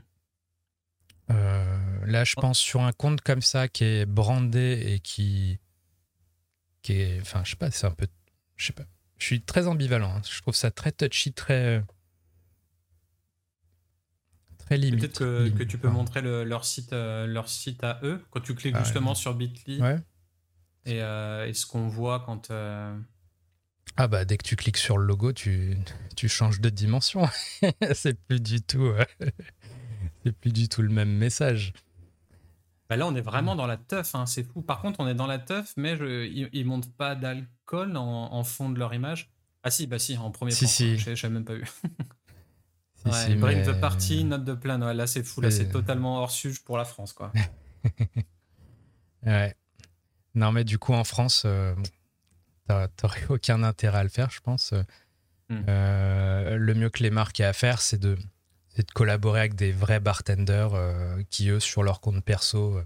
Euh, 1.31 2.07
là, 2.07 2.25
je 2.25 2.35
pense 2.35 2.59
sur 2.59 2.83
un 2.83 2.93
compte 2.93 3.21
comme 3.21 3.43
ça 3.43 3.69
qui 3.69 3.85
est 3.85 4.07
brandé 4.07 4.83
et 4.87 5.01
qui, 5.01 5.59
qui 6.83 6.95
est, 6.95 7.21
enfin, 7.21 7.43
je 7.45 7.51
sais 7.51 7.57
pas, 7.57 7.71
c'est 7.71 7.87
un 7.87 7.93
peu, 7.93 8.07
je 8.57 8.67
sais 8.67 8.73
pas 8.73 8.85
je 9.23 9.27
suis 9.29 9.41
très 9.41 9.69
ambivalent. 9.69 10.17
Hein. 10.17 10.23
Je 10.29 10.41
trouve 10.43 10.57
ça 10.57 10.73
très 10.73 10.91
touchy, 10.91 11.33
très. 11.33 11.85
Peut-être 14.69 15.19
que, 15.19 15.63
tu 15.65 15.77
peux 15.77 15.91
montrer 15.91 16.23
leur, 16.23 16.65
site, 16.65 16.93
euh, 16.93 17.27
leur 17.27 17.49
site 17.49 17.85
à 17.85 18.01
eux, 18.03 18.25
quand 18.31 18.41
tu 18.41 18.55
cliques 18.55 18.75
ah, 18.77 18.83
justement 18.83 19.15
sur 19.15 19.35
Bitly. 19.35 19.81
Euh, 19.83 19.99
et, 20.87 20.99
ce 20.99 21.67
qu'on 21.67 21.89
voit 21.89 22.21
quand. 22.21 22.51
Euh, 22.51 22.97
ah 23.97 24.09
bah 24.09 24.25
dès 24.25 24.39
que 24.39 24.45
tu 24.45 24.57
cliques 24.57 24.79
sur 24.79 24.97
le 24.97 25.05
logo, 25.05 25.33
tu, 25.33 25.77
tu 26.17 26.29
changes 26.29 26.61
de 26.61 26.71
dimension. 26.71 27.29
c'est 27.95 28.19
plus 28.19 28.41
du 28.41 28.63
tout. 28.63 28.93
c'est 30.25 30.33
plus 30.33 30.53
du 30.53 30.69
tout 30.69 30.83
le 30.83 30.89
même 30.89 31.13
message. 31.13 31.73
Bah 32.89 32.97
là, 32.97 33.07
on 33.07 33.15
est 33.15 33.23
vraiment 33.23 33.57
dans 33.57 33.67
la 33.67 33.77
teuf, 33.77 34.15
hein, 34.15 34.27
c'est 34.27 34.43
fou. 34.45 34.61
Par 34.61 34.81
contre, 34.81 35.01
on 35.01 35.09
est 35.09 35.15
dans 35.15 35.27
la 35.27 35.39
teuf, 35.39 35.73
mais 35.77 35.97
je, 35.97 36.27
ils, 36.27 36.63
ne 36.63 36.69
montrent 36.69 36.93
pas 36.93 37.15
d'alcool 37.15 37.97
en, 37.97 38.45
fond 38.45 38.69
de 38.69 38.79
leur 38.79 38.93
image 38.93 39.31
Ah 39.63 39.71
si, 39.71 39.87
bah 39.87 39.99
si, 39.99 40.17
en 40.19 40.31
premier 40.31 40.51
si, 40.51 40.65
plan. 40.65 40.69
Si. 40.69 40.99
Je 40.99 41.27
même 41.27 41.45
pas 41.45 41.55
eu. 41.55 41.65
ouais, 43.07 43.35
Bring 43.37 43.65
the 43.65 43.81
Party, 43.81 44.25
note 44.25 44.45
de 44.45 44.55
plan. 44.55 44.79
là, 44.79 45.07
c'est 45.07 45.23
fou. 45.23 45.41
Là, 45.41 45.51
c'est 45.51 45.71
totalement 45.71 46.19
hors 46.19 46.31
sujet 46.31 46.61
pour 46.65 46.77
la 46.77 46.85
France, 46.85 47.13
quoi. 47.13 47.33
ouais. 49.27 49.55
Non, 50.35 50.53
mais 50.53 50.65
du 50.65 50.79
coup, 50.79 50.95
en 50.95 51.05
France, 51.05 51.43
euh, 51.45 51.75
t'aurais 52.97 53.25
aucun 53.29 53.63
intérêt 53.63 53.99
à 53.99 54.03
le 54.03 54.09
faire, 54.09 54.31
je 54.31 54.41
pense. 54.41 54.73
Hmm. 55.49 55.63
Euh, 55.69 56.57
le 56.57 56.75
mieux 56.75 56.91
que 56.91 57.03
les 57.03 57.11
marques 57.11 57.41
aient 57.41 57.45
à 57.45 57.53
faire, 57.53 57.81
c'est 57.81 57.99
de, 57.99 58.17
de 58.77 58.85
collaborer 58.95 59.41
avec 59.41 59.55
des 59.55 59.73
vrais 59.73 60.01
bartenders 60.01 60.75
euh, 60.75 61.23
qui, 61.31 61.49
eux, 61.51 61.61
sur 61.61 61.83
leur 61.83 62.01
compte 62.01 62.25
perso, 62.25 62.83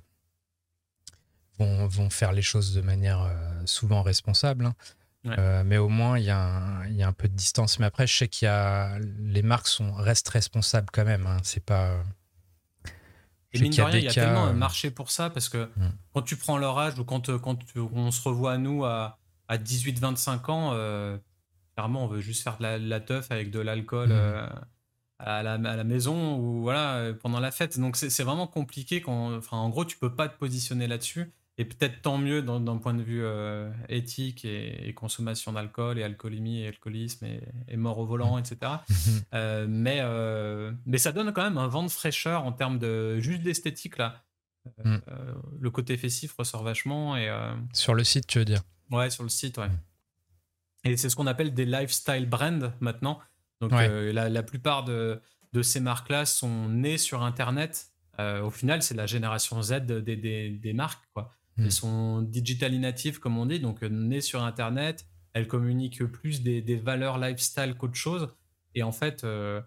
vont, 1.59 1.87
vont, 1.87 2.11
faire 2.11 2.33
les 2.33 2.43
choses 2.43 2.75
de 2.75 2.81
manière 2.81 3.23
euh, 3.23 3.33
souvent 3.65 4.03
responsable. 4.03 4.67
Hein. 4.67 4.75
Euh, 5.39 5.65
mais 5.65 5.77
au 5.77 5.89
moins, 5.89 6.19
il 6.19 6.23
y, 6.23 6.27
y, 6.27 6.31
a 6.31 7.09
un 7.09 7.13
peu 7.13 7.27
de 7.29 7.35
distance. 7.35 7.81
Mais 7.81 7.87
après, 7.87 8.07
je 8.07 8.17
sais 8.17 8.29
qu'il 8.29 8.47
y 8.47 8.49
a. 8.49 8.97
Les 9.19 9.43
marques 9.43 9.67
sont, 9.67 9.93
restent 9.93 10.29
responsables 10.29 10.89
quand 10.93 11.05
même. 11.05 11.27
Hein. 11.27 11.39
C'est 11.43 11.65
pas. 11.65 11.97
Et 13.57 13.63
mine 13.63 13.73
de 13.73 13.83
rien, 13.83 13.99
il 13.99 14.05
y 14.05 14.09
a 14.09 14.13
tellement 14.13 14.45
un 14.45 14.53
marché 14.53 14.91
pour 14.91 15.11
ça 15.11 15.31
parce 15.31 15.49
que 15.49 15.65
hmm. 15.77 15.91
quand 16.13 16.23
tu 16.23 16.37
prends 16.37 16.59
leur 16.59 16.79
âge 16.79 16.99
ou 16.99 17.05
quand, 17.05 17.37
quand 17.39 17.59
on 17.77 18.11
se 18.11 18.23
revoit 18.29 18.53
à 18.53 18.59
nous 18.59 18.85
à, 18.85 19.19
à 19.49 19.59
18-25 19.59 20.51
ans, 20.51 20.71
euh, 20.75 21.17
clairement, 21.75 22.05
on 22.05 22.09
veut 22.09 22.21
juste 22.21 22.43
faire 22.43 22.57
de 22.59 22.63
la, 22.63 22.79
la 22.79 23.01
teuf 23.01 23.31
avec 23.31 23.51
de 23.51 23.61
l'alcool. 23.61 24.11
Hmm. 24.11 24.49
à, 25.19 25.43
la, 25.43 25.55
à 25.55 25.77
la, 25.77 25.85
maison 25.85 26.37
ou 26.39 26.61
voilà 26.61 27.15
pendant 27.23 27.41
la 27.41 27.51
fête 27.51 27.81
donc 27.81 27.97
c'est 27.97 28.23
vraiment 28.23 28.47
compliqué 28.47 29.01
quand 29.01 29.35
enfin 29.35 29.57
en 29.57 29.71
gros 29.71 29.87
tu 29.87 29.97
peux 29.97 30.15
pas 30.15 30.29
te 30.29 30.37
positionner 30.37 30.87
là-dessus 30.87 31.33
et 31.59 31.65
peut-être 31.65 32.03
tant 32.03 32.19
mieux 32.19 32.43
d'un 32.43 32.77
point 32.77 32.93
de 32.93 33.03
vue 33.03 33.25
euh, 33.25 33.71
éthique 33.89 34.45
et, 34.45 34.93
consommation 34.95 35.53
d'alcool 35.53 35.99
et 35.99 36.03
alcoolémie 36.03 36.61
et 36.61 36.69
alcoolisme 36.69 37.27
et, 37.69 37.77
mort 37.77 37.99
au 37.99 38.07
volant, 38.07 38.37
etc. 38.39 38.73
euh, 39.35 39.67
mais, 39.69 39.99
euh, 40.01 40.73
mais 40.85 40.99
ça 40.99 41.13
donne 41.13 41.33
quand 41.33 41.43
même 41.43 41.59
un 41.59 41.69
vent 41.69 41.83
de 41.83 41.91
fraîcheur 41.91 42.45
en 42.45 42.53
termes 42.53 42.79
de 42.79 43.19
juste 43.21 43.43
d'esthétique 43.43 43.99
là. 43.99 44.23
Mm. 44.85 44.97
le 45.61 45.71
côté 45.71 45.97
fessif 45.97 46.35
ressort 46.37 46.65
vachement 46.65 47.17
et 47.17 47.31
sur 47.73 47.95
le 47.95 48.03
site, 48.03 48.27
tu 48.27 48.41
veux 48.41 48.45
dire? 48.45 48.63
Ouais, 48.91 49.11
sur 49.11 49.23
le 49.23 49.29
site, 49.29 49.59
ouais. 49.59 49.71
Et 50.83 50.97
c'est 50.97 51.09
ce 51.09 51.15
qu'on 51.15 51.29
appelle 51.29 51.55
des 51.55 51.65
lifestyle 51.65 52.29
brands 52.29 52.73
maintenant. 52.81 53.21
Donc 53.61 53.71
la, 53.71 54.29
la, 54.29 54.43
plupart 54.43 54.83
de, 54.83 55.21
de 55.53 55.63
ces 55.63 55.79
marques-là 55.79 56.27
sont 56.27 56.69
nées 56.69 56.99
sur 56.99 57.23
Internet. 57.23 57.93
au 58.19 58.51
final, 58.51 58.83
c'est 58.83 58.95
la 58.95 59.07
génération 59.07 59.63
Z 59.63 59.87
des, 59.87 60.17
des, 60.17 60.51
des 60.51 60.73
marques, 60.73 61.05
quoi. 61.15 61.36
Elles 61.59 61.67
hmm. 61.67 61.71
sont 61.71 62.23
digitally 62.23 62.79
natives, 62.79 63.19
comme 63.19 63.39
on 63.39 63.47
dit, 63.47 63.61
donc 63.61 63.83
euh, 63.83 63.89
nées 63.89 64.21
sur 64.21 64.43
Internet. 64.43 65.07
Elles 65.33 65.47
communiquent 65.47 66.05
plus 66.05 66.43
des, 66.43 66.77
valeurs 66.77 67.19
lifestyle 67.19 67.75
qu'autre 67.75 67.95
chose. 67.95 68.35
Et 68.75 68.83
en 68.83 68.93
fait, 68.93 69.25
euh, 69.25 69.61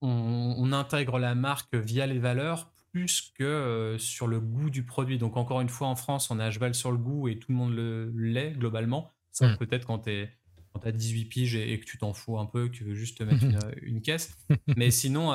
on, 0.00 0.72
intègre 0.72 1.18
la 1.18 1.34
marque 1.34 1.74
via 1.74 2.06
les 2.06 2.18
valeurs 2.18 2.70
plus 2.92 3.32
que 3.34 3.44
euh, 3.44 3.98
sur 3.98 4.26
le 4.26 4.40
goût 4.40 4.70
du 4.70 4.84
produit. 4.84 5.18
Donc 5.18 5.36
encore 5.36 5.60
une 5.60 5.68
fois, 5.68 5.88
en 5.88 5.96
France, 5.96 6.30
on 6.30 6.38
est 6.38 6.42
à 6.42 6.50
cheval 6.50 6.74
sur 6.74 6.90
le 6.90 6.98
goût 6.98 7.28
et 7.28 7.38
tout 7.38 7.52
le 7.52 7.56
monde 7.56 7.74
le 7.74 8.12
l'est 8.14 8.52
globalement. 8.52 9.12
Sauf 9.30 9.52
hmm. 9.52 9.56
peut-être 9.56 9.86
quand 9.86 10.00
tu 10.00 10.10
es 10.10 10.30
quand 10.72 10.80
tu 10.80 10.88
as 10.88 10.92
18 10.92 11.24
piges 11.26 11.54
et, 11.54 11.78
que 11.78 11.84
tu 11.84 11.98
t'en 11.98 12.12
fous 12.12 12.38
un 12.38 12.46
peu, 12.46 12.68
que 12.68 12.72
tu 12.72 12.84
veux 12.84 12.94
juste 12.94 13.18
te 13.18 13.22
mettre 13.24 13.44
une, 13.82 14.00
caisse. 14.00 14.36
Mais 14.76 14.90
sinon, 14.90 15.32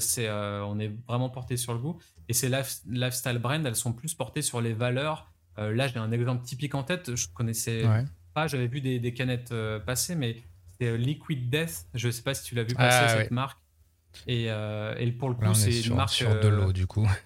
c'est, 0.00 0.30
on 0.30 0.78
est 0.78 0.92
vraiment 1.06 1.30
porté 1.30 1.56
sur 1.56 1.72
le 1.72 1.78
goût. 1.78 1.98
Et 2.28 2.32
ces 2.32 2.48
lifestyle 2.48 3.38
brands, 3.38 3.64
elles 3.64 3.76
sont 3.76 3.92
plus 3.92 4.14
portées 4.14 4.42
sur 4.42 4.60
les 4.60 4.72
valeurs. 4.72 5.30
là, 5.56 5.88
j'ai 5.88 5.98
un 5.98 6.12
exemple 6.12 6.44
typique 6.44 6.74
en 6.74 6.82
tête. 6.82 7.14
Je 7.14 7.28
connaissais 7.28 7.84
pas, 8.34 8.46
j'avais 8.46 8.66
vu 8.66 8.80
des, 8.80 8.98
des 8.98 9.14
canettes 9.14 9.54
passer, 9.86 10.14
mais 10.14 10.42
c'est 10.78 10.96
Liquid 10.96 11.50
Death. 11.50 11.86
Je 11.94 12.10
sais 12.10 12.22
pas 12.22 12.34
si 12.34 12.44
tu 12.44 12.54
l'as 12.54 12.64
vu 12.64 12.74
passer, 12.74 13.04
ah, 13.04 13.08
cette 13.08 13.30
marque. 13.30 13.58
Et, 14.26 14.44
et, 14.44 15.12
pour 15.12 15.28
le 15.28 15.34
coup, 15.34 15.54
c'est 15.54 15.80
une 15.80 15.96
marque. 15.96 16.10
Sur 16.10 16.40
de 16.40 16.48
l'eau, 16.48 16.72
du 16.72 16.86
coup. 16.86 17.08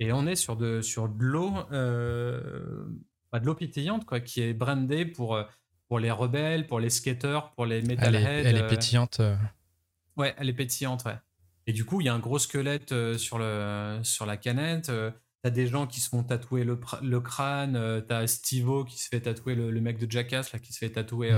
Et 0.00 0.12
on 0.12 0.26
est 0.26 0.36
sur 0.36 0.56
de, 0.56 0.80
sur 0.80 1.08
de 1.08 1.22
l'eau, 1.22 1.52
euh, 1.72 2.84
de 3.32 3.44
l'eau 3.44 3.54
pétillante, 3.54 4.04
quoi, 4.04 4.20
qui 4.20 4.42
est 4.42 4.52
brandée 4.52 5.06
pour, 5.06 5.36
euh, 5.36 5.44
pour 5.88 5.98
les 5.98 6.10
rebelles, 6.10 6.66
pour 6.66 6.80
les 6.80 6.90
skaters, 6.90 7.52
pour 7.52 7.66
les 7.66 7.82
metalheads. 7.82 8.20
Elle 8.20 8.46
est, 8.46 8.50
elle 8.50 8.56
est 8.56 8.62
euh. 8.62 8.68
pétillante. 8.68 9.20
Ouais, 10.16 10.34
elle 10.38 10.48
est 10.48 10.54
pétillante, 10.54 11.04
ouais. 11.04 11.16
Et 11.66 11.72
du 11.72 11.84
coup, 11.84 12.00
il 12.00 12.04
y 12.04 12.08
a 12.08 12.14
un 12.14 12.18
gros 12.18 12.38
squelette 12.38 13.16
sur, 13.16 13.38
le, 13.38 14.00
sur 14.02 14.26
la 14.26 14.36
canette. 14.36 14.92
T'as 15.42 15.50
des 15.50 15.66
gens 15.66 15.86
qui 15.86 16.00
se 16.00 16.08
font 16.08 16.22
tatouer 16.22 16.64
le, 16.64 16.78
le 17.02 17.20
crâne. 17.20 18.04
T'as 18.06 18.26
Stivo 18.26 18.84
qui 18.84 18.98
se 18.98 19.08
fait 19.08 19.20
tatouer 19.20 19.54
le, 19.54 19.80
mec 19.80 19.98
de 19.98 20.10
Jackass 20.10 20.52
là, 20.52 20.58
qui 20.58 20.72
se 20.72 20.78
fait 20.78 20.90
tatouer 20.90 21.32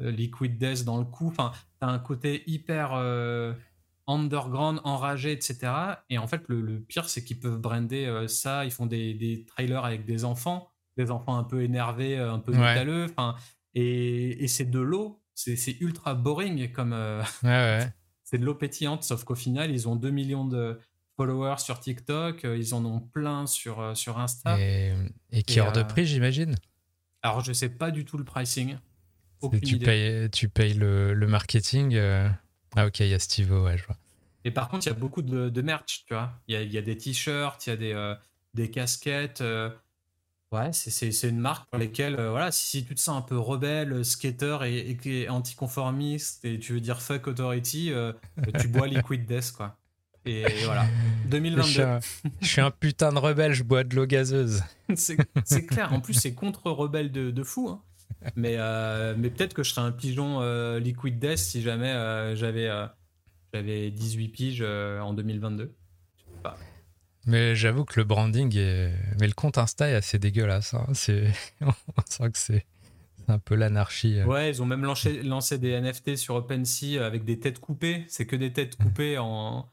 Liquid 0.00 0.58
Death 0.58 0.84
dans 0.84 0.98
le 0.98 1.06
cou. 1.06 1.28
Enfin, 1.28 1.52
t'as 1.78 1.86
un 1.86 1.98
côté 1.98 2.42
hyper 2.46 2.94
underground, 4.10 4.80
enragé, 4.84 5.32
etc. 5.32 5.72
Et 6.08 6.18
en 6.18 6.26
fait, 6.26 6.42
le, 6.48 6.80
pire, 6.80 7.08
c'est 7.08 7.24
qu'ils 7.24 7.40
peuvent 7.40 7.58
brander 7.58 8.06
euh, 8.06 8.28
ça. 8.28 8.64
Ils 8.64 8.70
font 8.70 8.86
des, 8.86 9.44
trailers 9.46 9.84
avec 9.84 10.04
des 10.04 10.24
enfants, 10.24 10.70
des 11.04 11.10
enfants 11.10 11.36
un 11.36 11.44
peu 11.44 11.62
énervés, 11.62 12.18
euh, 12.18 12.32
un 12.32 12.38
peu 12.38 12.52
métalleux. 12.52 13.06
Enfin, 13.10 13.34
et, 13.74 14.46
c'est 14.48 14.70
de 14.70 14.80
l'eau. 14.80 15.22
C'est 15.34 15.80
ultra 15.80 16.14
boring 16.14 16.70
comme. 16.72 16.92
Euh, 16.92 17.22
c'est 18.24 18.38
de 18.38 18.44
l'eau 18.44 18.54
pétillante, 18.54 19.04
sauf 19.04 19.24
qu'au 19.24 19.34
final, 19.34 19.70
ils 19.70 19.88
ont 19.88 19.96
2 19.96 20.10
millions 20.10 20.44
de 20.44 20.78
followers 21.16 21.58
sur 21.58 21.80
TikTok, 21.80 22.44
ils 22.44 22.74
en 22.74 22.84
ont 22.84 23.00
plein 23.00 23.46
sur, 23.46 23.96
sur 23.96 24.18
Insta. 24.18 24.58
Et, 24.60 24.94
qui 25.46 25.60
hors 25.60 25.72
de 25.72 25.82
prix, 25.82 26.06
j'imagine? 26.06 26.54
Alors, 27.22 27.40
je 27.40 27.52
sais 27.52 27.68
pas 27.68 27.90
du 27.90 28.04
tout 28.04 28.16
le 28.16 28.24
pricing. 28.24 28.76
Tu 29.62 29.78
payes, 29.78 30.30
tu 30.30 30.48
payes 30.48 30.74
le, 30.74 31.14
le 31.14 31.26
marketing. 31.26 31.98
Ah 32.76 32.86
ok, 32.86 33.00
il 33.00 33.08
y 33.08 33.14
a 33.14 33.18
Steve 33.18 33.52
ouais, 33.52 33.76
je 33.76 33.84
vois. 33.84 33.96
Et 34.44 34.50
par 34.50 34.68
contre, 34.68 34.86
il 34.86 34.90
y 34.90 34.92
a 34.92 34.98
beaucoup 34.98 35.22
de, 35.22 35.62
merch, 35.62 36.04
tu 36.06 36.14
vois. 36.14 36.32
Il 36.48 36.72
y 36.72 36.78
a, 36.78 36.82
des 36.82 36.96
t-shirts, 36.96 37.66
il 37.66 37.70
y 37.70 37.72
a 37.72 37.76
des, 37.76 37.92
euh, 37.92 38.14
des 38.54 38.70
casquettes. 38.70 39.42
Euh. 40.52 40.56
ouais, 40.56 40.70
c'est 40.72 41.28
une 41.28 41.38
marque 41.38 41.68
pour 41.70 41.78
lesquelles, 41.78 42.16
euh, 42.18 42.30
voilà, 42.30 42.50
si, 42.50 42.84
tu 42.84 42.94
te 42.94 43.00
sens 43.00 43.18
un 43.18 43.22
peu 43.22 43.38
rebelle, 43.38 44.04
skater 44.04 44.58
et, 44.64 44.96
et, 45.04 45.28
anticonformiste, 45.28 46.44
et 46.44 46.58
tu 46.58 46.72
veux 46.74 46.80
dire 46.80 47.00
fuck 47.00 47.26
authority, 47.26 47.92
tu 48.60 48.68
bois 48.68 48.86
Liquid 48.86 49.26
Death, 49.26 49.52
quoi. 49.52 49.76
Et 50.26 50.44
voilà, 50.64 50.84
2022. 51.26 51.62
Je 52.40 52.46
suis, 52.46 52.60
un, 52.60 52.70
putain 52.70 53.10
de 53.10 53.18
rebelle, 53.18 53.54
je 53.54 53.62
bois 53.62 53.84
de 53.84 53.96
l'eau 53.96 54.06
gazeuse. 54.06 54.62
c'est 54.94 55.16
clair, 55.66 55.92
en 55.92 56.00
plus 56.00 56.14
c'est 56.14 56.34
contre-rebelle 56.34 57.10
de, 57.10 57.30
de, 57.30 57.42
fou. 57.42 57.68
Hein. 57.70 57.82
Mais, 58.36 58.56
mais 59.16 59.30
peut-être 59.30 59.54
que 59.54 59.62
je 59.62 59.70
serais 59.70 59.86
un 59.86 59.92
pigeon 59.92 60.40
Liquid 60.76 61.18
Death 61.18 61.38
si 61.38 61.62
jamais 61.62 62.34
j'avais 62.36 62.68
j'avais 63.52 63.90
18 63.90 64.28
piges 64.28 64.62
euh, 64.62 65.00
en 65.00 65.12
2022. 65.12 65.74
Mais 67.26 67.54
j'avoue 67.54 67.84
que 67.84 68.00
le 68.00 68.04
branding 68.04 68.56
est. 68.56 68.92
Mais 69.20 69.26
le 69.26 69.34
compte 69.34 69.58
Insta 69.58 69.88
est 69.88 69.94
assez 69.94 70.18
dégueulasse. 70.18 70.74
Hein. 70.74 70.86
C'est... 70.94 71.30
On 71.60 71.72
sent 72.06 72.30
que 72.30 72.38
c'est 72.38 72.66
un 73.28 73.38
peu 73.38 73.54
l'anarchie. 73.54 74.20
Euh. 74.20 74.24
Ouais, 74.24 74.50
ils 74.50 74.62
ont 74.62 74.66
même 74.66 74.84
lancé, 74.84 75.22
lancé 75.22 75.58
des 75.58 75.78
NFT 75.80 76.16
sur 76.16 76.34
OpenSea 76.36 77.04
avec 77.04 77.24
des 77.24 77.38
têtes 77.38 77.60
coupées. 77.60 78.04
C'est 78.08 78.26
que 78.26 78.36
des 78.36 78.52
têtes 78.52 78.76
coupées 78.76 79.18
en. 79.18 79.68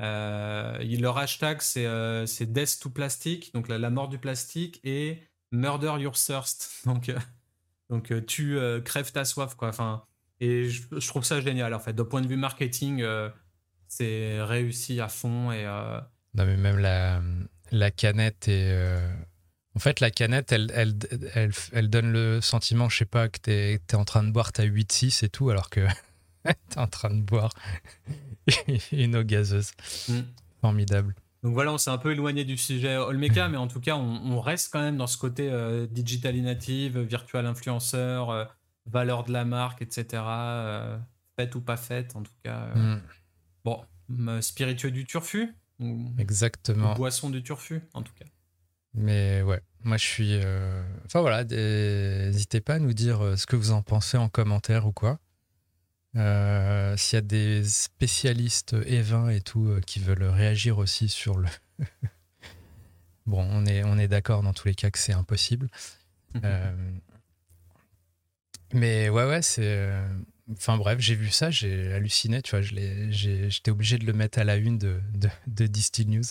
Euh, 0.00 0.78
leur 0.98 1.18
hashtag, 1.18 1.60
c'est, 1.60 1.86
c'est 2.26 2.50
Death 2.50 2.78
to 2.80 2.88
Plastic, 2.88 3.52
donc 3.52 3.68
la, 3.68 3.90
mort 3.90 4.08
du 4.08 4.18
plastique, 4.18 4.80
et 4.84 5.22
Murder 5.50 5.94
Your 5.98 6.14
Thirst. 6.14 6.70
Donc, 6.86 7.12
donc 7.90 8.26
tu 8.26 8.58
crèves 8.84 9.12
ta 9.12 9.26
soif, 9.26 9.54
quoi. 9.54 9.68
Enfin, 9.68 10.02
et 10.42 10.68
je, 10.68 11.06
trouve 11.06 11.22
ça 11.22 11.40
génial, 11.40 11.72
en 11.72 11.78
fait. 11.78 11.92
D'un 11.92 12.04
point 12.04 12.20
de 12.20 12.26
vue 12.26 12.36
marketing, 12.36 13.00
euh, 13.00 13.30
c'est 13.86 14.42
réussi 14.42 15.00
à 15.00 15.06
fond. 15.06 15.52
Et, 15.52 15.64
euh, 15.64 16.00
Non, 16.34 16.46
mais 16.46 16.56
même 16.56 16.78
la, 16.78 17.20
la 17.70 17.90
canette 17.90 18.48
est. 18.48 18.70
Euh, 18.70 19.14
en 19.74 19.78
fait, 19.78 20.00
la 20.00 20.10
canette, 20.10 20.52
elle, 20.52 20.70
elle, 20.74 20.94
elle, 21.34 21.52
elle, 21.72 21.88
donne 21.88 22.12
le 22.12 22.40
sentiment, 22.40 22.88
je 22.88 22.98
sais 22.98 23.04
pas, 23.04 23.28
que 23.28 23.38
tu 23.42 23.50
es, 23.50 23.94
en 23.94 24.04
train 24.04 24.22
de 24.22 24.30
boire 24.30 24.52
ta 24.52 24.64
8-6 24.64 25.24
et 25.24 25.28
tout, 25.28 25.48
alors 25.48 25.70
que 25.70 25.86
tu 26.44 26.50
es 26.50 26.78
en 26.78 26.86
train 26.86 27.10
de 27.10 27.22
boire 27.22 27.52
une 28.92 29.16
eau 29.16 29.24
gazeuse. 29.24 29.72
Mm. 30.08 30.20
Formidable. 30.60 31.14
Donc 31.42 31.54
voilà, 31.54 31.72
on 31.72 31.78
s'est 31.78 31.90
un 31.90 31.98
peu 31.98 32.12
éloigné 32.12 32.44
du 32.44 32.56
sujet 32.56 32.96
Olmeca, 32.96 33.48
mais 33.48 33.56
en 33.56 33.66
tout 33.66 33.80
cas, 33.80 33.96
on, 33.96 34.40
reste 34.40 34.72
quand 34.72 34.80
même 34.80 34.96
dans 34.96 35.08
ce 35.08 35.18
côté 35.18 35.50
digital 35.90 36.36
native, 36.36 37.00
virtual 37.00 37.46
influenceur, 37.46 38.48
valeur 38.86 39.24
de 39.24 39.32
la 39.32 39.44
marque, 39.44 39.82
etc. 39.82 40.22
Euh, 40.26 40.98
fête 41.36 41.54
ou 41.54 41.60
pas 41.60 41.76
faite, 41.76 42.16
en 42.16 42.22
tout 42.22 42.32
cas. 42.42 42.70
Euh, 42.76 42.96
mm. 42.96 43.02
Bon, 43.64 43.84
spiritueux 44.40 44.90
du 44.90 45.04
turfu 45.04 45.54
Exactement. 46.18 46.94
boisson 46.94 47.30
du 47.30 47.42
turfu, 47.42 47.82
en 47.94 48.02
tout 48.02 48.12
cas. 48.14 48.24
Mais 48.94 49.42
ouais, 49.42 49.60
moi 49.84 49.96
je 49.96 50.04
suis. 50.04 50.34
Euh, 50.34 50.82
enfin 51.06 51.20
voilà, 51.20 51.44
n'hésitez 51.44 52.60
pas 52.60 52.74
à 52.74 52.78
nous 52.78 52.92
dire 52.92 53.38
ce 53.38 53.46
que 53.46 53.56
vous 53.56 53.70
en 53.72 53.82
pensez 53.82 54.16
en 54.16 54.28
commentaire 54.28 54.86
ou 54.86 54.92
quoi. 54.92 55.18
S'il 56.14 57.16
y 57.16 57.16
a 57.16 57.22
des 57.22 57.64
spécialistes 57.64 58.74
E20 58.74 59.34
et 59.34 59.40
tout 59.40 59.80
qui 59.86 59.98
veulent 59.98 60.24
réagir 60.24 60.76
aussi 60.78 61.08
sur 61.08 61.38
le. 61.38 61.48
bon, 63.26 63.46
on 63.50 63.64
est, 63.64 63.82
on 63.82 63.96
est 63.96 64.08
d'accord 64.08 64.42
dans 64.42 64.52
tous 64.52 64.68
les 64.68 64.74
cas 64.74 64.90
que 64.90 64.98
c'est 64.98 65.14
impossible. 65.14 65.68
Mais 68.74 69.08
ouais, 69.08 69.24
ouais, 69.26 69.42
c'est. 69.42 69.90
Euh, 70.52 70.54
enfin 70.56 70.76
bref, 70.76 70.98
j'ai 71.00 71.14
vu 71.14 71.30
ça, 71.30 71.50
j'ai 71.50 71.92
halluciné, 71.92 72.42
tu 72.42 72.56
vois. 72.56 72.60
J'étais 72.62 73.70
obligé 73.70 73.98
de 73.98 74.04
le 74.04 74.12
mettre 74.12 74.38
à 74.38 74.44
la 74.44 74.56
une 74.56 74.78
de, 74.78 75.00
de, 75.14 75.28
de 75.46 75.66
Distill 75.66 76.10
News. 76.10 76.24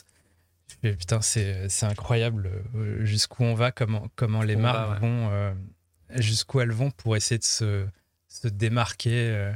Et 0.84 0.94
putain, 0.94 1.22
c'est 1.22 1.68
incroyable 1.84 2.50
euh, 2.76 3.06
jusqu'où 3.06 3.44
on 3.44 3.56
va, 3.56 3.72
comment, 3.72 4.08
comment 4.16 4.42
les 4.42 4.56
marques 4.56 5.02
vont, 5.02 5.30
euh, 5.32 5.54
jusqu'où 6.16 6.62
elles 6.62 6.72
vont 6.72 6.92
pour 6.92 7.16
essayer 7.16 7.38
de 7.38 7.44
se, 7.44 7.86
se 8.28 8.48
démarquer. 8.48 9.52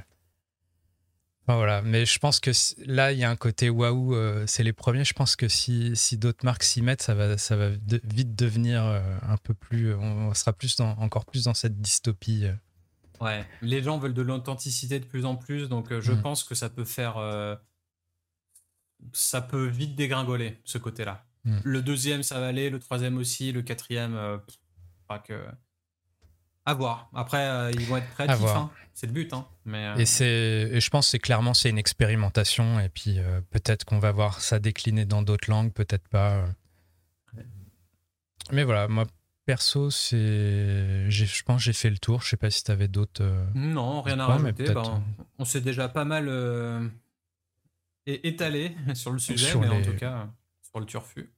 Enfin, 1.47 1.58
voilà, 1.58 1.82
mais 1.84 2.06
je 2.06 2.19
pense 2.19 2.39
que 2.39 2.51
là, 2.86 3.12
il 3.12 3.19
y 3.19 3.23
a 3.23 3.30
un 3.30 3.36
côté 3.36 3.69
waouh, 3.69 4.15
c'est 4.47 4.63
les 4.63 4.73
premiers. 4.73 5.06
Je 5.06 5.13
pense 5.13 5.36
que 5.36 5.47
si, 5.47 5.95
si 5.95 6.17
d'autres 6.17 6.43
marques 6.43 6.63
s'y 6.63 6.82
mettent, 6.82 7.04
ça 7.04 7.15
va, 7.15 7.38
ça 7.38 7.56
va 7.56 7.69
vite 8.04 8.36
devenir 8.36 8.84
un 8.84 9.38
peu 9.38 9.54
plus. 9.54 9.93
On 9.93 10.34
sera 10.34 10.54
plus 10.54 10.75
dans, 10.75 10.97
encore 10.97 11.25
plus 11.25 11.45
dans 11.45 11.54
cette 11.54 11.80
dystopie. 11.80 12.47
Ouais, 13.21 13.45
les 13.62 13.84
gens 13.84 13.97
veulent 13.97 14.13
de 14.13 14.21
l'authenticité 14.21 14.99
de 14.99 15.06
plus 15.06 15.25
en 15.25 15.36
plus, 15.36 15.69
donc 15.69 15.91
euh, 15.91 16.01
je 16.01 16.12
mm. 16.12 16.21
pense 16.21 16.43
que 16.43 16.56
ça 16.56 16.69
peut 16.69 16.86
faire. 16.86 17.17
Euh, 17.17 17.56
ça 19.13 19.41
peut 19.41 19.65
vite 19.67 19.95
dégringoler, 19.95 20.60
ce 20.63 20.78
côté-là. 20.78 21.25
Mm. 21.43 21.58
Le 21.63 21.82
deuxième, 21.82 22.23
ça 22.23 22.39
va 22.39 22.47
aller, 22.47 22.69
le 22.69 22.80
troisième 22.80 23.17
aussi, 23.17 23.51
le 23.51 23.62
quatrième, 23.62 24.15
euh, 24.15 24.38
pas 25.08 25.19
que. 25.19 25.45
À 26.67 26.73
voir. 26.73 27.12
Après, 27.13 27.71
ils 27.73 27.86
vont 27.86 27.97
être 27.97 28.10
créatifs, 28.10 28.43
hein. 28.47 28.71
c'est 28.95 29.06
le 29.06 29.13
but. 29.13 29.32
Hein. 29.34 29.45
Mais, 29.65 30.01
et, 30.01 30.06
c'est, 30.08 30.80
je 30.80 30.89
pense 30.89 31.06
que 31.06 31.12
c'est 31.12 31.19
clairement 31.19 31.54
c'est 31.54 31.69
une 31.69 31.78
expérimentation, 31.78 32.80
et 32.80 32.89
puis 32.89 33.19
peut-être 33.51 33.86
qu'on 33.86 33.99
va 33.99 34.12
voir 34.12 34.41
ça 34.41 34.58
décliner 34.58 35.06
dans 35.06 35.21
d'autres 35.21 35.47
langues, 35.47 35.71
peut-être 35.71 36.08
pas. 36.08 36.43
Mais 38.51 38.63
voilà, 38.63 38.88
moi 38.88 39.06
Perso, 39.45 39.91
c'est, 39.91 41.10
je 41.10 41.43
pense 41.43 41.62
j'ai 41.62 41.73
fait 41.73 41.91
le 41.91 41.99
tour. 41.99 42.21
Je 42.23 42.29
sais 42.29 42.38
pas 42.38 42.49
si 42.49 42.63
tu 42.63 42.71
avais 42.71 42.88
d'autres. 42.88 43.23
Euh, 43.23 43.45
non, 43.53 44.01
rien 44.01 44.19
à 44.19 44.25
rajouter. 44.25 44.73
Ben, 44.73 45.03
on 45.38 45.45
s'est 45.45 45.62
déjà 45.62 45.88
pas 45.88 46.03
mal 46.03 46.25
euh, 46.27 46.88
étalé 48.08 48.75
sur 48.95 49.12
le 49.12 49.19
sujet, 49.19 49.55
mais 49.55 49.69
en 49.69 49.81
tout 49.84 49.95
cas 49.95 50.29
sur 50.63 50.79
le 50.79 50.86
turfu. 50.88 51.31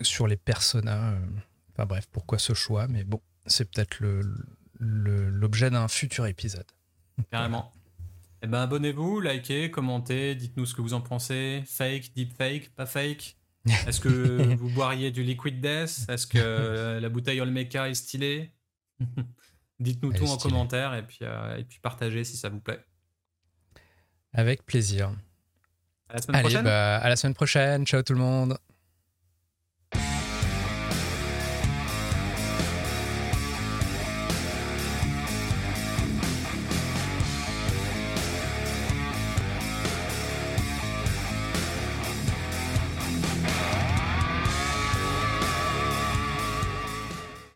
Sur 0.00 0.28
les 0.28 0.36
personas. 0.36 1.14
Euh, 1.14 1.20
enfin 1.72 1.84
bref, 1.84 2.06
pourquoi 2.12 2.38
ce 2.38 2.54
choix 2.54 2.86
Mais 2.86 3.02
bon, 3.02 3.20
c'est 3.46 3.68
peut-être 3.68 3.98
le, 3.98 4.22
l'objet 4.78 5.70
d'un 5.70 5.88
futur 5.88 6.26
épisode. 6.26 6.66
Carrément. 7.32 7.72
Eh 8.40 8.46
ben 8.46 8.60
abonnez-vous, 8.60 9.20
likez, 9.20 9.72
commentez, 9.72 10.36
dites-nous 10.36 10.64
ce 10.64 10.74
que 10.76 10.80
vous 10.80 10.94
en 10.94 11.00
pensez. 11.00 11.64
Fake, 11.66 12.12
deep 12.14 12.32
fake, 12.34 12.70
pas 12.76 12.86
fake. 12.86 13.36
Est-ce 13.86 14.00
que 14.00 14.08
vous 14.58 14.68
boiriez 14.70 15.10
du 15.10 15.22
Liquid 15.22 15.60
Death? 15.60 16.08
Est-ce 16.08 16.26
que 16.26 16.98
la 17.00 17.08
bouteille 17.08 17.40
Olmeca 17.40 17.88
est 17.88 17.94
stylée? 17.94 18.52
Dites-nous 19.80 20.12
tout 20.12 20.26
en 20.26 20.36
commentaire 20.36 20.94
et 20.94 21.06
puis, 21.06 21.20
euh, 21.22 21.56
et 21.56 21.64
puis 21.64 21.78
partagez 21.80 22.24
si 22.24 22.36
ça 22.36 22.48
vous 22.48 22.60
plaît. 22.60 22.84
Avec 24.32 24.66
plaisir. 24.66 25.12
À 26.08 26.14
la 26.14 26.22
semaine 26.22 26.40
prochaine. 26.40 26.64
Bah, 26.64 26.96
à 26.96 27.08
la 27.08 27.16
semaine 27.16 27.34
prochaine. 27.34 27.86
Ciao 27.86 28.02
tout 28.02 28.14
le 28.14 28.18
monde. 28.18 28.58